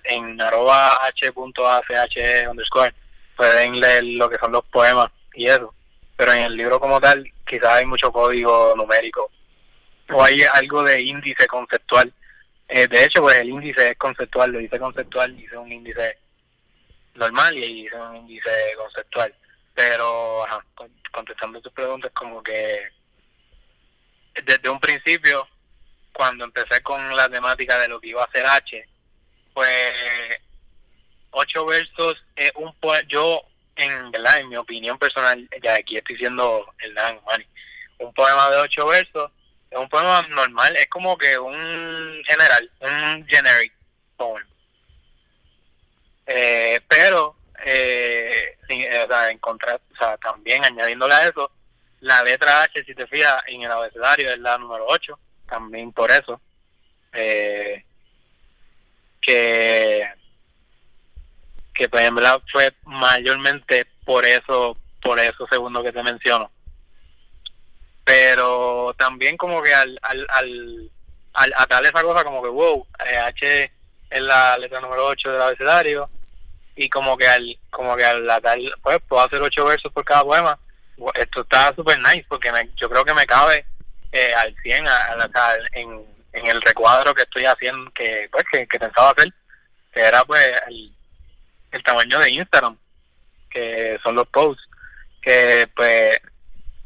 en 0.04 0.42
arroba 0.42 1.00
h.ache 1.06 2.48
underscore 2.48 2.94
pueden 3.38 3.80
leer 3.80 4.04
lo 4.04 4.30
que 4.30 4.38
son 4.38 4.52
los 4.52 4.66
poemas 4.66 5.10
y 5.34 5.48
eso 5.48 5.74
pero 6.16 6.34
en 6.34 6.44
el 6.44 6.56
libro 6.56 6.80
como 6.80 7.00
tal 7.02 7.30
quizás 7.46 7.74
hay 7.74 7.86
mucho 7.86 8.12
código 8.12 8.74
numérico 8.76 9.30
o 10.12 10.24
hay 10.24 10.44
algo 10.44 10.84
de 10.84 11.02
índice 11.02 11.48
conceptual. 11.48 12.14
Eh, 12.68 12.88
de 12.88 13.06
hecho, 13.06 13.22
pues 13.22 13.38
el 13.38 13.50
índice 13.50 13.90
es 13.90 13.98
conceptual, 13.98 14.52
lo 14.52 14.60
hice 14.60 14.80
conceptual, 14.80 15.38
hice 15.40 15.58
un 15.58 15.72
índice 15.72 16.18
normal 17.16 17.58
y 17.58 17.86
hice 17.86 17.96
un 17.96 18.18
índice 18.18 18.50
conceptual. 18.78 19.34
Pero, 19.74 20.46
ajá, 20.46 20.64
contestando 21.12 21.62
tus 21.62 21.74
preguntas, 21.74 22.12
como 22.14 22.42
que 22.44 22.90
desde 24.46 24.70
un 24.70 24.80
principio, 24.80 25.48
cuando 26.12 26.46
empecé 26.46 26.82
con 26.82 27.16
la 27.16 27.30
temática 27.30 27.78
de 27.80 27.88
lo 27.88 28.00
que 28.00 28.10
iba 28.10 28.24
a 28.24 28.32
ser 28.32 28.46
H, 28.46 28.88
pues 29.54 29.94
ocho 31.32 31.66
versos, 31.66 32.24
es 32.36 32.52
un 32.56 32.74
yo 33.08 33.42
en 33.76 34.12
verdad, 34.12 34.40
en 34.40 34.50
mi 34.50 34.56
opinión 34.56 34.98
personal, 34.98 35.48
ya 35.64 35.76
aquí 35.76 35.98
estoy 35.98 36.18
siendo 36.18 36.66
el 36.80 36.94
Dan 36.94 37.20
un 38.00 38.14
poema 38.14 38.50
de 38.50 38.58
ocho 38.58 38.88
versos, 38.88 39.32
es 39.70 39.78
un 39.78 39.90
poema 39.90 40.22
normal, 40.30 40.76
es 40.76 40.88
como 40.88 41.18
que 41.18 41.38
un 41.38 42.22
general, 42.28 42.72
un 42.82 43.26
generic 43.28 43.74
poem. 44.18 44.46
Eh, 46.26 46.80
pero, 46.88 47.36
eh, 47.66 48.58
o 48.70 49.08
sea, 49.08 49.30
en 49.30 49.38
contra, 49.40 49.76
o 49.76 49.96
sea, 49.98 50.18
también 50.18 50.64
añadiéndole 50.66 51.14
a 51.14 51.28
eso, 51.28 51.52
la 52.02 52.24
letra 52.24 52.64
H, 52.64 52.84
si 52.84 52.94
te 52.94 53.08
fijas, 53.08 53.42
en 53.48 53.62
el 53.62 53.72
abecedario 53.72 54.30
es 54.32 54.40
la 54.40 54.58
número 54.58 54.86
8, 54.88 55.18
también 55.48 55.92
por 55.92 56.12
eso. 56.12 56.42
Eh, 57.14 57.84
que 59.22 60.06
que 61.74 61.90
pues 61.90 62.04
en 62.04 62.18
fue 62.52 62.74
mayormente 62.86 63.88
por 64.06 64.26
eso, 64.26 64.78
por 65.02 65.20
eso 65.20 65.48
segundo 65.50 65.82
que 65.82 65.92
te 65.92 66.04
menciono. 66.04 66.52
Pero 68.04 68.94
también 68.98 69.38
como 69.38 69.62
que 69.62 69.74
al, 69.74 69.98
al, 70.02 70.28
al, 70.30 70.92
al 71.34 71.54
atarle 71.58 71.90
esa 71.90 72.04
cosa 72.04 72.24
como 72.24 72.44
que 72.44 72.50
wow, 72.50 72.86
eh, 73.08 73.18
H 73.18 73.72
es 74.10 74.22
la 74.22 74.58
letra 74.58 74.82
número 74.82 75.06
8 75.06 75.32
del 75.32 75.42
abecedario 75.42 76.10
y 76.76 76.90
como 76.90 77.18
que 77.18 77.28
al 77.28 77.58
como 77.70 77.96
que 77.96 78.06
al 78.06 78.30
atar, 78.30 78.58
pues 78.82 79.00
puedo 79.08 79.24
hacer 79.24 79.42
ocho 79.42 79.66
versos 79.66 79.92
por 79.92 80.04
cada 80.04 80.24
poema. 80.24 80.58
Esto 81.16 81.42
está 81.42 81.74
súper 81.76 82.00
nice 82.00 82.26
porque 82.30 82.52
yo 82.76 82.90
creo 82.90 83.04
que 83.04 83.14
me 83.14 83.26
cabe 83.26 83.66
eh, 84.12 84.34
al 84.36 84.56
100 84.62 84.86
en, 85.74 86.06
en 86.34 86.48
el 86.48 86.62
recuadro 86.62 87.14
que 87.14 87.24
estoy 87.24 87.46
haciendo, 87.46 87.92
que 87.92 88.30
pues 88.32 88.46
que, 88.52 88.68
que 88.68 88.80
pensaba 88.80 89.12
hacer, 89.12 89.34
que 89.92 90.02
era 90.02 90.24
pues 90.24 90.42
el, 90.68 90.94
el 91.72 91.84
tamaño 91.84 92.20
de 92.20 92.30
Instagram, 92.32 92.78
que 93.50 94.00
son 94.04 94.16
los 94.16 94.28
posts, 94.28 94.64
que 95.22 95.68
pues, 95.76 96.20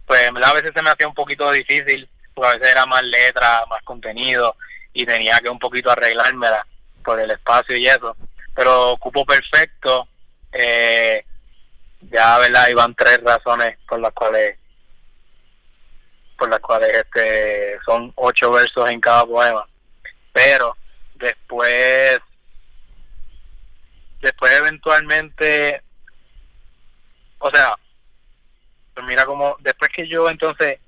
pues 0.05 0.31
a 0.43 0.53
veces 0.53 0.71
se 0.73 0.81
me 0.81 0.89
hacía 0.89 1.07
un 1.07 1.13
poquito 1.13 1.51
difícil 1.51 2.09
porque 2.33 2.49
a 2.49 2.53
veces 2.57 2.71
era 2.71 2.85
más 2.85 3.03
letra, 3.03 3.65
más 3.69 3.81
contenido 3.83 4.55
y 4.93 5.05
tenía 5.05 5.39
que 5.39 5.49
un 5.49 5.59
poquito 5.59 5.91
arreglármela 5.91 6.65
por 7.03 7.19
el 7.19 7.31
espacio 7.31 7.75
y 7.75 7.87
eso. 7.87 8.15
Pero 8.57 8.93
ocupo 8.93 9.23
perfecto, 9.23 10.07
eh, 10.51 11.23
ya 12.01 12.39
verdad 12.39 12.69
iban 12.69 12.95
tres 12.95 13.21
razones 13.23 13.77
por 13.87 13.99
las 13.99 14.11
cuales 14.13 14.57
por 16.39 16.49
las 16.49 16.59
cuales 16.59 16.91
este 16.91 17.77
son 17.85 18.11
ocho 18.15 18.51
versos 18.51 18.89
en 18.89 18.99
cada 18.99 19.27
poema. 19.27 19.63
Pero 20.33 20.75
después 21.13 22.19
después 24.21 24.51
eventualmente 24.53 25.83
o 27.37 27.51
sea 27.51 27.75
pues 28.95 29.05
mira 29.05 29.23
como 29.25 29.55
después 29.59 29.91
que 29.95 30.07
yo 30.07 30.31
entonces 30.31 30.79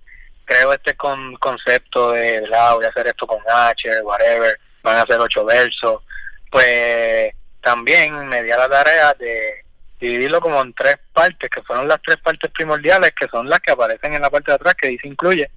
creo 0.45 0.73
este 0.73 0.95
con 0.95 1.35
concepto 1.35 2.13
de 2.13 2.47
la 2.47 2.73
voy 2.73 2.85
a 2.85 2.89
hacer 2.89 3.05
esto 3.05 3.27
con 3.27 3.39
H 3.47 4.01
whatever 4.01 4.59
van 4.81 4.97
a 4.97 5.05
ser 5.05 5.19
ocho 5.19 5.45
versos 5.45 6.01
pues 6.49 7.31
también 7.61 8.27
me 8.27 8.43
di 8.43 8.51
a 8.51 8.57
la 8.57 8.69
tarea 8.69 9.13
de 9.13 9.63
dividirlo 9.99 10.39
como 10.39 10.61
en 10.61 10.73
tres 10.73 10.97
partes, 11.13 11.49
que 11.49 11.61
fueron 11.61 11.87
las 11.87 12.01
tres 12.01 12.17
partes 12.17 12.49
primordiales, 12.51 13.11
que 13.11 13.27
son 13.27 13.49
las 13.49 13.59
que 13.59 13.71
aparecen 13.71 14.13
en 14.13 14.21
la 14.21 14.29
parte 14.29 14.51
de 14.51 14.55
atrás, 14.55 14.75
que 14.75 14.87
dice 14.87 15.07
incluye. 15.07 15.49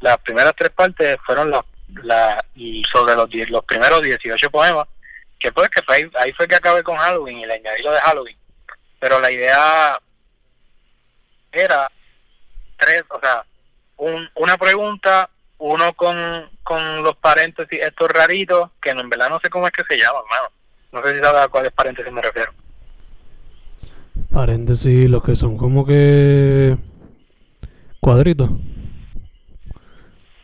Las 0.00 0.18
primeras 0.18 0.54
tres 0.56 0.70
partes 0.70 1.18
fueron 1.26 1.50
las 1.50 1.64
la, 2.02 2.44
sobre 2.92 3.14
los, 3.14 3.28
los 3.50 3.64
primeros 3.64 4.02
18 4.02 4.50
poemas, 4.50 4.86
que 5.38 5.52
pues 5.52 5.68
que 5.70 5.82
fue 5.82 6.08
ahí, 6.18 6.32
fue 6.32 6.46
que 6.46 6.54
acabé 6.54 6.82
con 6.82 6.96
Halloween 6.96 7.38
y 7.38 7.46
le 7.46 7.54
añadí 7.54 7.82
lo 7.82 7.92
de 7.92 8.00
Halloween. 8.00 8.36
Pero 8.98 9.20
la 9.20 9.30
idea 9.30 9.98
era 11.52 11.90
tres, 12.76 13.04
o 13.08 13.20
sea, 13.20 13.44
un, 13.96 14.28
una 14.36 14.56
pregunta, 14.56 15.28
uno 15.58 15.92
con, 15.94 16.50
con 16.62 17.02
los 17.02 17.16
paréntesis 17.16 17.80
estos 17.80 18.08
raritos, 18.08 18.70
que 18.80 18.90
en 18.90 19.08
verdad 19.08 19.30
no 19.30 19.40
sé 19.40 19.50
cómo 19.50 19.66
es 19.66 19.72
que 19.72 19.84
se 19.88 19.96
llaman, 19.96 20.22
hermano. 20.24 20.48
No 20.92 21.02
sé 21.02 21.14
si 21.14 21.22
sabes 21.22 21.42
a 21.42 21.48
cuáles 21.48 21.72
paréntesis 21.72 22.12
me 22.12 22.22
refiero. 22.22 22.52
Paréntesis, 24.32 25.10
los 25.10 25.22
que 25.22 25.36
son 25.36 25.56
como 25.56 25.86
que 25.86 26.76
cuadritos. 28.00 28.50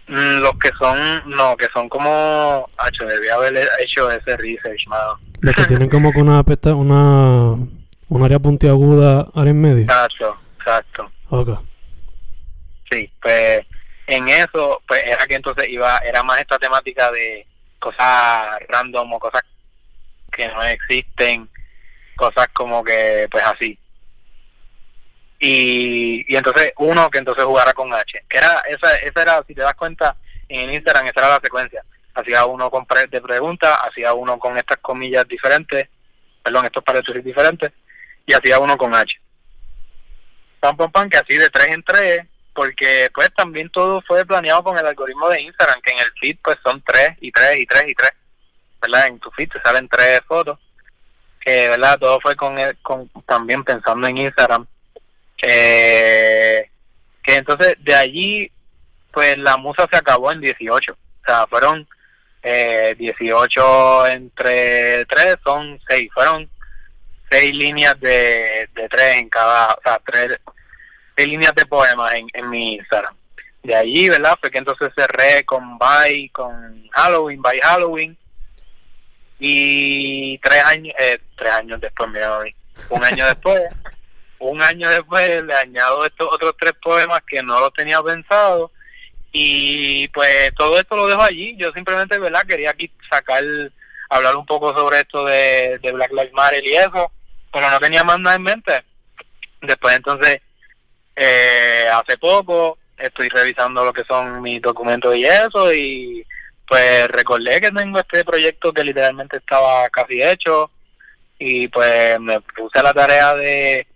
Mm, 0.09 0.38
los 0.38 0.53
que 0.59 0.71
son, 0.79 1.31
no, 1.31 1.57
que 1.57 1.67
son 1.73 1.88
como, 1.88 2.69
hecho, 2.88 3.05
debía 3.07 3.35
haber 3.35 3.69
hecho 3.81 4.11
ese 4.11 4.37
research, 4.37 4.87
mano. 4.87 5.19
Los 5.41 5.57
que 5.57 5.65
tienen 5.65 5.88
como 5.88 6.12
que 6.12 6.21
una 6.21 6.43
pesta, 6.45 6.75
una, 6.75 7.55
un 8.09 8.25
área 8.25 8.38
puntiaguda 8.38 9.29
área 9.35 9.50
en 9.50 9.61
medio. 9.61 9.83
Exacto, 9.83 10.37
exacto. 10.59 11.11
Ok. 11.31 11.59
Sí, 12.91 13.11
pues 13.21 13.67
en 14.07 14.29
eso, 14.29 14.81
pues 14.87 15.03
era 15.05 15.26
que 15.26 15.35
entonces 15.35 15.69
iba, 15.69 15.99
era 15.99 16.23
más 16.23 16.41
esta 16.41 16.59
temática 16.59 17.11
de 17.11 17.45
cosas 17.81 18.61
random 18.69 19.12
o 19.12 19.19
cosas 19.19 19.43
que 20.37 20.47
no 20.49 20.62
existen 20.62 21.49
cosas 22.14 22.49
como 22.52 22.85
que 22.85 23.26
pues 23.31 23.43
así. 23.45 23.78
Y, 25.38 26.25
y 26.33 26.37
entonces 26.37 26.73
uno 26.78 27.11
que 27.11 27.19
entonces 27.19 27.45
jugara 27.45 27.73
con 27.73 27.93
H. 27.93 28.25
Era 28.31 28.62
esa 28.69 28.97
esa 28.97 29.23
era 29.23 29.45
si 29.47 29.55
te 29.55 29.62
das 29.62 29.75
cuenta 29.75 30.16
en 30.49 30.73
Instagram 30.73 31.07
esa 31.07 31.21
era 31.21 31.28
la 31.31 31.40
secuencia. 31.43 31.83
Hacía 32.14 32.45
uno 32.47 32.71
con 32.71 32.87
de 33.11 33.21
preguntas 33.21 33.76
hacía 33.83 34.14
uno 34.14 34.38
con 34.38 34.57
estas 34.57 34.78
comillas 34.78 35.26
diferentes 35.28 35.88
perdón 36.43 36.64
estos 36.66 36.85
paréntesis 36.85 37.25
diferentes 37.25 37.73
y 38.26 38.33
hacía 38.33 38.59
uno 38.59 38.76
con 38.76 38.95
H. 38.95 39.21
Pam 40.61 40.76
pam 40.76 40.90
pam 40.93 41.11
que 41.11 41.19
así 41.19 41.37
de 41.37 41.50
tres 41.50 41.69
en 41.69 41.83
tres 41.83 42.26
porque 42.55 43.11
pues 43.14 43.28
también 43.37 43.69
todo 43.69 44.00
fue 44.02 44.25
planeado 44.25 44.64
con 44.64 44.78
el 44.78 44.87
algoritmo 44.87 45.28
de 45.28 45.43
Instagram 45.43 45.81
que 45.83 45.93
en 45.93 45.99
el 45.99 46.12
feed 46.19 46.38
pues 46.43 46.57
son 46.64 46.83
tres 46.83 47.11
y 47.21 47.31
tres 47.31 47.59
y 47.59 47.66
tres 47.66 47.85
y 47.88 47.95
tres 47.95 48.12
en 48.95 49.19
tu 49.19 49.31
feed 49.33 49.50
te 49.50 49.61
salen 49.61 49.88
tres 49.88 50.21
fotos 50.26 50.59
que 51.40 51.69
verdad 51.69 51.99
todo 51.99 52.21
fue 52.21 52.35
con, 52.35 52.57
con 52.83 53.09
también 53.25 53.63
pensando 53.63 54.06
en 54.08 54.19
Instagram. 54.19 54.67
Que 55.37 56.69
entonces 57.25 57.76
de 57.80 57.95
allí 57.95 58.50
pues 59.13 59.39
la 59.39 59.56
musa 59.56 59.87
se 59.91 59.97
acabó 59.97 60.32
en 60.32 60.41
18 60.41 60.93
o 60.93 60.97
sea 61.25 61.47
fueron 61.47 61.89
eh, 62.43 62.95
18 62.99 64.06
entre 64.08 65.04
3 65.06 65.37
son 65.43 65.80
6 65.89 66.11
fueron 66.13 66.49
6 67.30 67.56
líneas 67.56 67.99
de, 68.00 68.69
de 68.75 68.89
3 68.89 69.17
en 69.17 69.28
cada 69.28 69.75
o 69.75 69.80
sea 69.82 70.00
3 70.04 70.39
seis 71.17 71.28
líneas 71.28 71.54
de 71.54 71.65
poemas 71.67 72.13
en, 72.13 72.26
en 72.34 72.50
mi 72.50 72.75
Instagram. 72.75 73.15
De 73.63 73.75
allí 73.75 74.08
verdad 74.08 74.37
fue 74.41 74.50
que 74.50 74.58
entonces 74.58 74.93
cerré 74.95 75.45
con 75.45 75.78
Bye 75.78 76.30
con 76.32 76.89
Halloween 76.91 77.43
Bye 77.43 77.61
Halloween 77.61 78.17
y 79.39 80.39
tres 80.39 80.65
años, 80.65 80.95
eh, 80.99 81.19
tres 81.37 81.53
años 81.53 81.81
después, 81.81 82.09
mira, 82.11 82.39
un 82.91 83.05
año 83.05 83.27
después, 83.27 83.61
un 84.39 84.63
año 84.63 84.89
después 84.89 85.45
le 85.45 85.55
añado 85.55 86.05
estos 86.05 86.29
otros 86.33 86.55
tres 86.59 86.73
poemas 86.83 87.21
que 87.27 87.43
no 87.43 87.61
los 87.61 87.73
tenía 87.73 88.03
pensado 88.03 88.71
y 89.33 90.09
pues 90.09 90.55
todo 90.55 90.79
esto 90.79 90.97
lo 90.97 91.07
dejo 91.07 91.23
allí. 91.23 91.55
Yo 91.57 91.71
simplemente, 91.73 92.19
¿verdad? 92.19 92.43
Quería 92.49 92.71
aquí 92.71 92.91
sacar, 93.11 93.45
hablar 94.09 94.35
un 94.35 94.47
poco 94.47 94.75
sobre 94.75 95.01
esto 95.01 95.27
de, 95.27 95.79
de 95.83 95.93
Black 95.93 96.11
Lives 96.11 96.33
Matter 96.33 96.65
y 96.65 96.75
eso, 96.75 97.13
pero 97.53 97.71
no 97.71 97.79
tenía 97.79 98.03
más 98.03 98.19
nada 98.19 98.37
en 98.37 98.43
mente. 98.43 98.83
Después 99.61 99.95
entonces, 99.95 100.41
eh, 101.15 101.87
hace 101.93 102.17
poco 102.17 102.79
estoy 102.97 103.29
revisando 103.29 103.85
lo 103.85 103.93
que 103.93 104.05
son 104.05 104.41
mis 104.41 104.63
documentos 104.63 105.15
y 105.15 105.27
eso 105.27 105.73
y 105.73 106.27
pues 106.67 107.09
recordé 107.09 107.61
que 107.61 107.71
tengo 107.71 107.99
este 107.99 108.25
proyecto 108.25 108.73
que 108.73 108.85
literalmente 108.85 109.37
estaba 109.37 109.89
casi 109.89 110.23
hecho 110.23 110.71
y 111.39 111.69
pues 111.69 112.19
me 112.21 112.41
puse 112.41 112.79
a 112.79 112.83
la 112.83 112.95
tarea 112.95 113.35
de, 113.35 113.87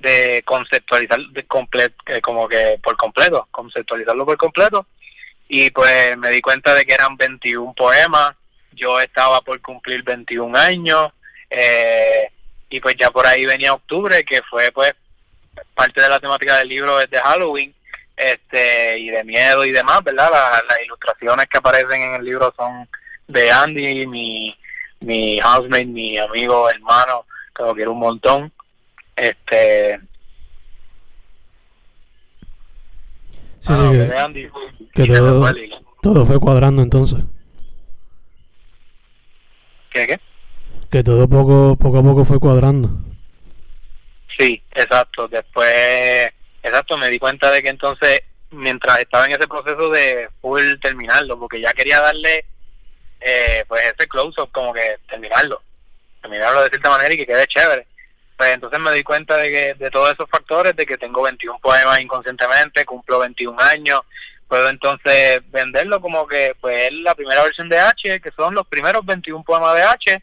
de 0.00 0.42
conceptualizar 0.44 1.20
de 1.20 1.46
completo, 1.46 1.94
eh, 2.06 2.20
como 2.20 2.48
que 2.48 2.78
por 2.82 2.96
completo, 2.96 3.48
conceptualizarlo 3.50 4.26
por 4.26 4.36
completo. 4.36 4.86
Y 5.48 5.70
pues 5.70 6.16
me 6.16 6.30
di 6.30 6.40
cuenta 6.40 6.74
de 6.74 6.84
que 6.84 6.94
eran 6.94 7.16
21 7.16 7.74
poemas, 7.74 8.36
yo 8.72 9.00
estaba 9.00 9.40
por 9.40 9.60
cumplir 9.60 10.02
21 10.02 10.56
años 10.56 11.12
eh, 11.48 12.30
y 12.68 12.80
pues 12.80 12.94
ya 12.98 13.10
por 13.10 13.26
ahí 13.26 13.44
venía 13.46 13.72
octubre 13.72 14.24
que 14.24 14.42
fue 14.42 14.70
pues 14.70 14.94
parte 15.74 16.00
de 16.00 16.08
la 16.08 16.20
temática 16.20 16.58
del 16.58 16.68
libro 16.68 16.98
de 16.98 17.18
Halloween 17.18 17.74
este 18.20 18.98
y 18.98 19.10
de 19.10 19.24
miedo 19.24 19.64
y 19.64 19.72
demás, 19.72 20.02
¿verdad? 20.04 20.30
las 20.30 20.84
ilustraciones 20.84 21.46
que 21.46 21.58
aparecen 21.58 22.02
en 22.02 22.14
el 22.16 22.24
libro 22.24 22.52
son 22.56 22.88
de 23.26 23.50
Andy, 23.50 24.06
mi, 24.06 24.54
mi 25.00 25.40
housemate, 25.40 25.86
mi 25.86 26.18
amigo, 26.18 26.68
hermano, 26.68 27.24
que 27.54 27.62
lo 27.62 27.74
quiero 27.74 27.92
un 27.92 28.00
montón. 28.00 28.52
Este. 29.16 30.00
Sí, 33.60 33.72
sí, 33.74 33.98
ah, 34.16 34.28
que, 34.94 35.06
todo, 35.06 35.46
todo 36.02 36.26
fue 36.26 36.40
cuadrando 36.40 36.82
entonces. 36.82 37.18
¿Qué, 39.90 40.06
qué? 40.06 40.20
Que 40.90 41.04
todo 41.04 41.28
poco, 41.28 41.76
poco 41.76 41.98
a 41.98 42.02
poco 42.02 42.24
fue 42.24 42.40
cuadrando. 42.40 42.90
Sí, 44.38 44.62
exacto. 44.72 45.28
Después 45.28 46.32
Exacto, 46.62 46.96
me 46.96 47.08
di 47.08 47.18
cuenta 47.18 47.50
de 47.50 47.62
que 47.62 47.68
entonces, 47.68 48.20
mientras 48.50 48.98
estaba 48.98 49.26
en 49.26 49.32
ese 49.32 49.48
proceso 49.48 49.90
de 49.90 50.28
full 50.40 50.78
terminarlo, 50.80 51.38
porque 51.38 51.60
ya 51.60 51.72
quería 51.72 52.00
darle 52.00 52.44
eh, 53.20 53.64
pues 53.68 53.82
ese 53.84 54.08
close-up, 54.08 54.50
como 54.52 54.72
que 54.72 54.98
terminarlo, 55.08 55.62
terminarlo 56.20 56.62
de 56.62 56.68
cierta 56.68 56.90
manera 56.90 57.14
y 57.14 57.16
que 57.16 57.26
quede 57.26 57.46
chévere. 57.46 57.86
Pues 58.36 58.54
entonces 58.54 58.80
me 58.80 58.92
di 58.92 59.02
cuenta 59.02 59.36
de 59.36 59.50
que 59.50 59.74
de 59.74 59.90
todos 59.90 60.12
esos 60.12 60.28
factores, 60.28 60.74
de 60.74 60.86
que 60.86 60.96
tengo 60.96 61.22
21 61.22 61.58
poemas 61.58 62.00
inconscientemente, 62.00 62.84
cumplo 62.86 63.18
21 63.18 63.60
años, 63.60 64.00
puedo 64.48 64.68
entonces 64.68 65.40
venderlo 65.50 66.00
como 66.00 66.26
que 66.26 66.56
pues 66.60 66.90
es 66.90 66.92
la 66.92 67.14
primera 67.14 67.42
versión 67.42 67.68
de 67.68 67.78
H, 67.78 68.20
que 68.20 68.30
son 68.32 68.54
los 68.54 68.66
primeros 68.66 69.04
21 69.04 69.44
poemas 69.44 69.74
de 69.74 69.82
H, 69.82 70.22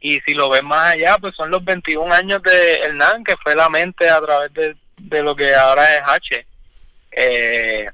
y 0.00 0.20
si 0.20 0.34
lo 0.34 0.48
ves 0.48 0.62
más 0.62 0.94
allá, 0.94 1.18
pues 1.20 1.34
son 1.34 1.50
los 1.50 1.64
21 1.64 2.12
años 2.12 2.42
de 2.42 2.78
Hernán, 2.78 3.24
que 3.24 3.36
fue 3.36 3.54
la 3.54 3.68
mente 3.68 4.08
a 4.08 4.20
través 4.20 4.52
de 4.54 4.76
de 4.96 5.22
lo 5.22 5.34
que 5.34 5.54
ahora 5.54 5.96
es 5.96 6.02
H. 6.06 6.46
Eh, 7.12 7.90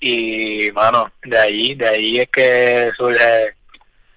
y, 0.00 0.70
bueno, 0.70 1.12
de 1.22 1.38
ahí, 1.38 1.74
de 1.74 1.88
ahí 1.88 2.20
es 2.20 2.28
que 2.30 2.90
surge, 2.96 3.56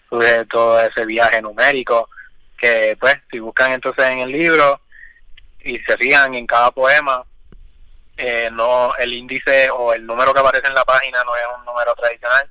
surge 0.10 0.45
todo 0.45 0.80
ese 0.82 1.06
viaje 1.06 1.41
numérico, 1.41 2.10
que 2.58 2.95
pues, 2.99 3.15
si 3.32 3.39
buscan 3.39 3.71
entonces 3.71 4.06
en 4.06 4.19
el 4.19 4.32
libro 4.32 4.82
y 5.63 5.80
se 5.80 5.97
fijan 5.97 6.36
en 6.36 6.45
cada 6.45 6.71
poema, 6.71 7.23
eh, 8.17 8.49
no 8.51 8.95
el 8.97 9.13
índice 9.13 9.69
o 9.71 9.93
el 9.93 10.06
número 10.06 10.34
que 10.34 10.39
aparece 10.39 10.67
en 10.67 10.75
la 10.75 10.86
página 10.86 11.23
no 11.23 11.36
es 11.36 11.43
un 11.58 11.65
número 11.65 11.93
tradicional, 11.95 12.49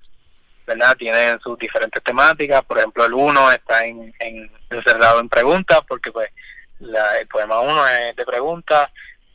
¿verdad? 0.66 0.96
Tienen 0.96 1.38
sus 1.40 1.56
diferentes 1.58 2.02
temáticas, 2.02 2.64
por 2.64 2.78
ejemplo, 2.78 3.04
el 3.04 3.14
1 3.14 3.52
está 3.52 3.84
en, 3.84 4.12
en, 4.18 4.50
encerrado 4.70 5.20
en 5.20 5.28
preguntas, 5.28 5.80
porque 5.86 6.10
pues 6.10 6.30
la, 6.80 7.18
el 7.18 7.26
poema 7.28 7.60
1 7.60 7.88
es 7.88 8.16
de 8.16 8.24
preguntas 8.24 8.90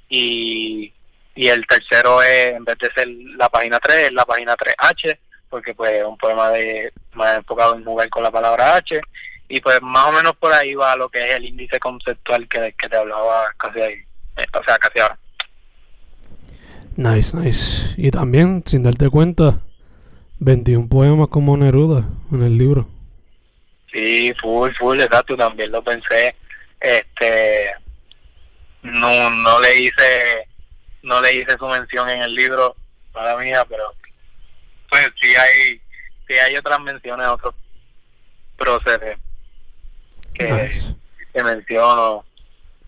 y 0.09 0.91
y 1.35 1.49
el 1.49 1.67
tercero 1.67 2.21
es, 2.21 2.53
en 2.53 2.63
vez 2.63 2.77
de 2.79 2.91
ser 2.93 3.07
la 3.37 3.49
página 3.49 3.77
3, 3.77 4.05
es 4.05 4.13
la 4.13 4.25
página 4.25 4.55
3H, 4.55 5.17
porque 5.49 5.73
pues 5.73 5.91
es 5.91 6.05
un 6.05 6.17
poema 6.17 6.49
de 6.49 6.91
más 7.13 7.37
enfocado 7.37 7.75
en 7.75 7.83
jugar 7.83 8.09
con 8.09 8.23
la 8.23 8.31
palabra 8.31 8.77
H, 8.77 8.99
y 9.49 9.59
pues 9.59 9.81
más 9.81 10.05
o 10.05 10.11
menos 10.13 10.35
por 10.37 10.53
ahí 10.53 10.73
va 10.73 10.95
lo 10.95 11.09
que 11.09 11.19
es 11.19 11.35
el 11.35 11.45
índice 11.45 11.77
conceptual 11.79 12.47
que, 12.47 12.73
que 12.79 12.89
te 12.89 12.95
hablaba 12.95 13.43
casi 13.57 13.81
ahí, 13.81 13.95
eh, 14.37 14.45
o 14.53 14.63
sea, 14.63 14.77
casi 14.77 14.99
ahora. 14.99 15.19
Nice, 16.95 17.35
nice. 17.35 17.93
Y 17.97 18.09
también, 18.11 18.63
sin 18.65 18.83
darte 18.83 19.09
cuenta, 19.09 19.59
21 20.39 20.87
poemas 20.87 21.27
como 21.27 21.57
Neruda 21.57 22.05
en 22.31 22.43
el 22.43 22.57
libro. 22.57 22.87
Sí, 23.91 24.33
full, 24.41 24.71
full, 24.79 25.01
exacto, 25.01 25.35
también 25.35 25.71
lo 25.71 25.83
pensé. 25.83 26.33
Este, 26.85 27.73
no, 28.83 29.31
no 29.31 29.59
le 29.59 29.75
hice, 29.79 30.47
no 31.01 31.19
le 31.19 31.33
hice 31.33 31.57
su 31.57 31.65
mención 31.65 32.07
en 32.09 32.21
el 32.21 32.35
libro, 32.35 32.75
para 33.11 33.35
mía, 33.37 33.65
pero 33.67 33.91
pues 34.87 35.09
sí 35.19 35.35
hay, 35.35 35.81
sí 36.27 36.35
hay 36.35 36.55
otras 36.55 36.79
menciones, 36.81 37.27
otros 37.27 37.55
procesos 38.55 39.19
que, 40.35 40.71
que 41.33 41.43
menciono. 41.43 42.23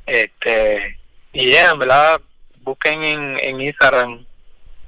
Este, 0.06 1.00
y 1.34 1.50
ya, 1.50 1.72
en 1.72 1.80
verdad, 1.80 2.22
busquen 2.62 3.04
en, 3.04 3.40
en 3.40 3.62
Instagram 3.62 4.24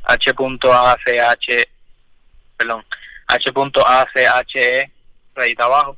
h.ach, 0.04 1.48
perdón, 2.58 2.86
h.ache, 3.26 4.92
rayita 5.34 5.66
abajo, 5.66 5.98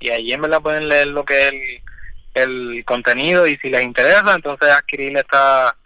y 0.00 0.10
allí 0.10 0.34
en 0.34 0.42
verdad 0.42 0.60
pueden 0.60 0.86
leer 0.86 1.06
lo 1.06 1.24
que 1.24 1.48
es 1.48 1.85
el, 2.36 2.84
contenido 2.84 3.46
y 3.46 3.56
si 3.56 3.70
les 3.70 3.82
interesa, 3.82 4.34
entonces 4.34 4.68
adquirir 4.68 5.16
esta 5.16 5.76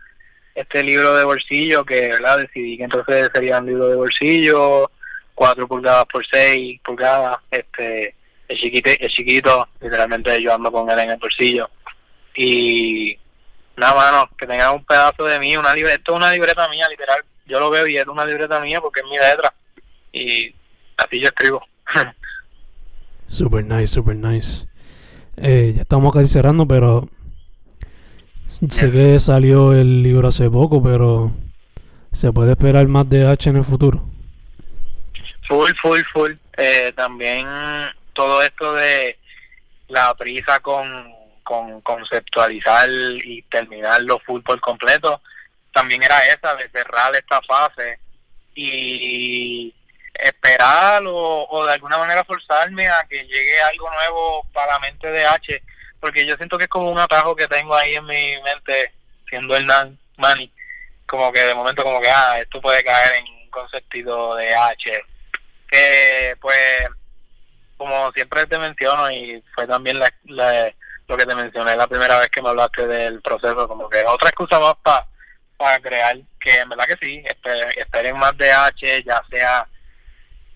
este 0.54 0.82
libro 0.82 1.14
de 1.14 1.24
bolsillo 1.24 1.84
que 1.84 2.08
verdad 2.08 2.38
decidí 2.38 2.76
que 2.76 2.84
entonces 2.84 3.30
sería 3.32 3.60
un 3.60 3.66
libro 3.66 3.88
de 3.88 3.94
bolsillo 3.94 4.90
4 5.34 5.68
pulgadas 5.68 6.04
por 6.06 6.26
6 6.26 6.80
pulgadas 6.84 7.38
este 7.50 8.14
el 8.48 8.58
chiquito, 8.58 8.90
el 8.98 9.08
chiquito 9.10 9.68
literalmente 9.80 10.42
yo 10.42 10.52
ando 10.52 10.72
con 10.72 10.90
él 10.90 10.98
en 10.98 11.10
el 11.10 11.18
bolsillo. 11.18 11.70
Y 12.34 13.16
nada 13.76 13.94
mano 13.94 14.30
que 14.36 14.46
tengan 14.46 14.74
un 14.74 14.84
pedazo 14.84 15.24
de 15.24 15.38
mí 15.38 15.56
una 15.56 15.72
libreta 15.72 15.96
esto 15.96 16.12
es 16.12 16.16
una 16.16 16.32
libreta 16.32 16.68
mía 16.68 16.88
literal. 16.88 17.22
Yo 17.46 17.60
lo 17.60 17.70
veo 17.70 17.86
y 17.86 17.96
es 17.96 18.06
una 18.06 18.24
libreta 18.24 18.58
mía 18.60 18.80
porque 18.80 19.00
es 19.00 19.06
mi 19.06 19.16
letra. 19.16 19.54
Y 20.12 20.54
así 20.96 21.20
yo 21.20 21.28
escribo. 21.28 21.64
Super 23.28 23.64
nice 23.64 23.94
super 23.94 24.16
nice 24.16 24.66
eh, 25.40 25.72
ya 25.76 25.83
estamos 25.83 26.12
casi 26.12 26.29
cerrando 26.29 26.66
pero 26.66 27.09
Sé 28.68 28.90
que 28.90 29.18
salió 29.20 29.72
el 29.72 30.03
libro 30.03 30.29
hace 30.29 30.50
poco, 30.50 30.83
pero 30.83 31.31
¿se 32.12 32.33
puede 32.33 32.53
esperar 32.53 32.87
más 32.88 33.09
de 33.09 33.26
H 33.26 33.48
en 33.48 33.57
el 33.57 33.64
futuro? 33.64 34.05
Full, 35.48 35.70
full, 35.81 36.00
full. 36.12 36.33
Eh, 36.57 36.92
también 36.96 37.46
todo 38.12 38.42
esto 38.42 38.74
de 38.74 39.18
la 39.88 40.12
prisa 40.14 40.59
con, 40.61 40.87
con 41.44 41.81
conceptualizar 41.81 42.88
y 43.24 43.42
terminarlo 43.42 44.18
full 44.26 44.42
por 44.42 44.61
completo, 44.61 45.22
también 45.72 46.03
era 46.03 46.18
esa, 46.18 46.55
de 46.57 46.68
cerrar 46.70 47.14
esta 47.14 47.40
fase 47.42 47.98
y 48.55 49.72
esperar 50.22 51.04
o, 51.06 51.46
o 51.48 51.66
de 51.66 51.72
alguna 51.74 51.98
manera 51.98 52.24
forzarme 52.24 52.88
a 52.88 53.06
que 53.09 53.24
llegue 53.24 53.61
algo 53.62 53.90
nuevo 53.90 54.46
para 54.52 54.72
la 54.72 54.78
mente 54.80 55.11
de 55.11 55.24
H 55.24 55.62
porque 56.00 56.26
yo 56.26 56.35
siento 56.37 56.56
que 56.56 56.64
es 56.64 56.70
como 56.70 56.90
un 56.90 56.98
atajo 56.98 57.37
que 57.37 57.46
tengo 57.46 57.74
ahí 57.74 57.94
en 57.94 58.06
mi 58.06 58.40
mente, 58.42 58.92
siendo 59.28 59.54
Hernán 59.54 59.98
Mani, 60.16 60.50
como 61.06 61.30
que 61.30 61.40
de 61.40 61.54
momento 61.54 61.85
como 61.85 62.00
que, 62.00 62.11
ah, 62.11 62.40
esto 62.40 62.61
puede 62.61 62.83
caer 62.83 63.16
en 63.16 63.24
un 63.24 63.50
concepto 63.50 64.35
de 64.37 64.54
H, 64.54 65.04
que 65.70 66.37
pues, 66.40 66.87
como 67.76 68.11
siempre 68.12 68.46
te 68.46 68.59
menciono, 68.59 69.11
y 69.11 69.42
fue 69.54 69.66
también 69.66 69.98
la, 69.98 70.72
lo 71.06 71.16
que 71.16 71.26
te 71.26 71.35
mencioné 71.35 71.76
la 71.76 71.87
primera 71.87 72.18
vez 72.18 72.28
que 72.28 72.42
me 72.42 72.48
hablaste 72.48 72.87
del 72.87 73.20
proceso, 73.20 73.68
como 73.68 73.88
que 73.88 74.02
otra 74.06 74.30
excusa 74.30 74.59
más 74.59 74.74
para 74.83 75.06
para 75.56 75.78
crear, 75.78 76.16
que 76.40 76.56
en 76.56 76.70
verdad 76.70 76.87
que 76.87 77.06
sí, 77.06 77.22
esperen, 77.76 78.16
más 78.16 78.35
de 78.38 78.50
H, 78.50 79.02
ya 79.04 79.22
sea, 79.28 79.68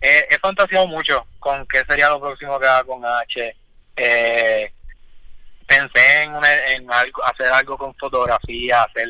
he, 0.05 0.27
he 0.31 0.39
fantaseado 0.39 0.87
mucho 0.87 1.27
con 1.39 1.67
qué 1.67 1.83
sería 1.89 2.11
lo 2.11 2.21
próximo 2.21 2.61
que 2.61 2.67
haga 2.67 2.85
con 2.85 3.05
H, 3.05 3.57
eh, 3.97 4.73
pensé 5.67 6.23
en, 6.23 6.35
en 6.69 6.93
algo, 6.93 7.25
hacer 7.25 7.47
algo 7.47 7.79
con 7.79 7.95
fotografía, 7.95 8.83
hacer 8.83 9.09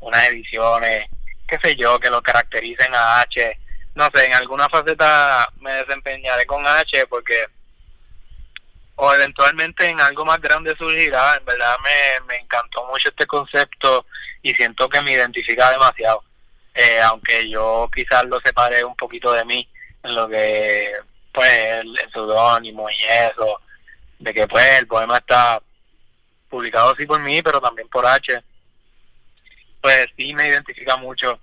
unas 0.00 0.28
ediciones, 0.28 1.06
qué 1.48 1.58
sé 1.62 1.74
yo, 1.76 1.98
que 1.98 2.10
lo 2.10 2.20
caractericen 2.20 2.94
a 2.94 3.20
H. 3.20 3.58
No 3.94 4.08
sé, 4.14 4.26
en 4.26 4.34
alguna 4.34 4.68
faceta 4.68 5.48
me 5.60 5.72
desempeñaré 5.72 6.44
con 6.44 6.66
H 6.66 7.06
porque 7.06 7.46
o 8.96 9.14
eventualmente 9.14 9.88
en 9.88 10.00
algo 10.00 10.24
más 10.26 10.40
grande 10.40 10.76
surgirá. 10.76 11.36
En 11.36 11.44
verdad 11.46 11.76
me, 12.28 12.36
encantó 12.36 12.84
mucho 12.86 13.08
este 13.08 13.26
concepto 13.26 14.04
y 14.42 14.54
siento 14.54 14.86
que 14.88 15.00
me 15.00 15.12
identifica 15.12 15.70
demasiado. 15.70 16.22
Eh, 16.74 17.00
aunque 17.00 17.48
yo 17.48 17.88
quizás 17.94 18.24
lo 18.26 18.38
separe 18.40 18.84
un 18.84 18.94
poquito 18.96 19.32
de 19.32 19.46
mí 19.46 19.66
lo 20.14 20.28
que 20.28 20.92
pues 21.32 21.52
el, 21.52 21.98
el 21.98 22.12
seudónimo 22.12 22.88
y 22.88 23.04
eso, 23.04 23.60
de 24.18 24.32
que 24.32 24.46
pues 24.46 24.80
el 24.80 24.86
poema 24.86 25.18
está 25.18 25.60
publicado 26.48 26.94
sí 26.96 27.06
por 27.06 27.20
mí, 27.20 27.42
pero 27.42 27.60
también 27.60 27.88
por 27.88 28.06
H, 28.06 28.42
pues 29.80 30.06
sí 30.16 30.32
me 30.34 30.48
identifica 30.48 30.96
mucho. 30.96 31.38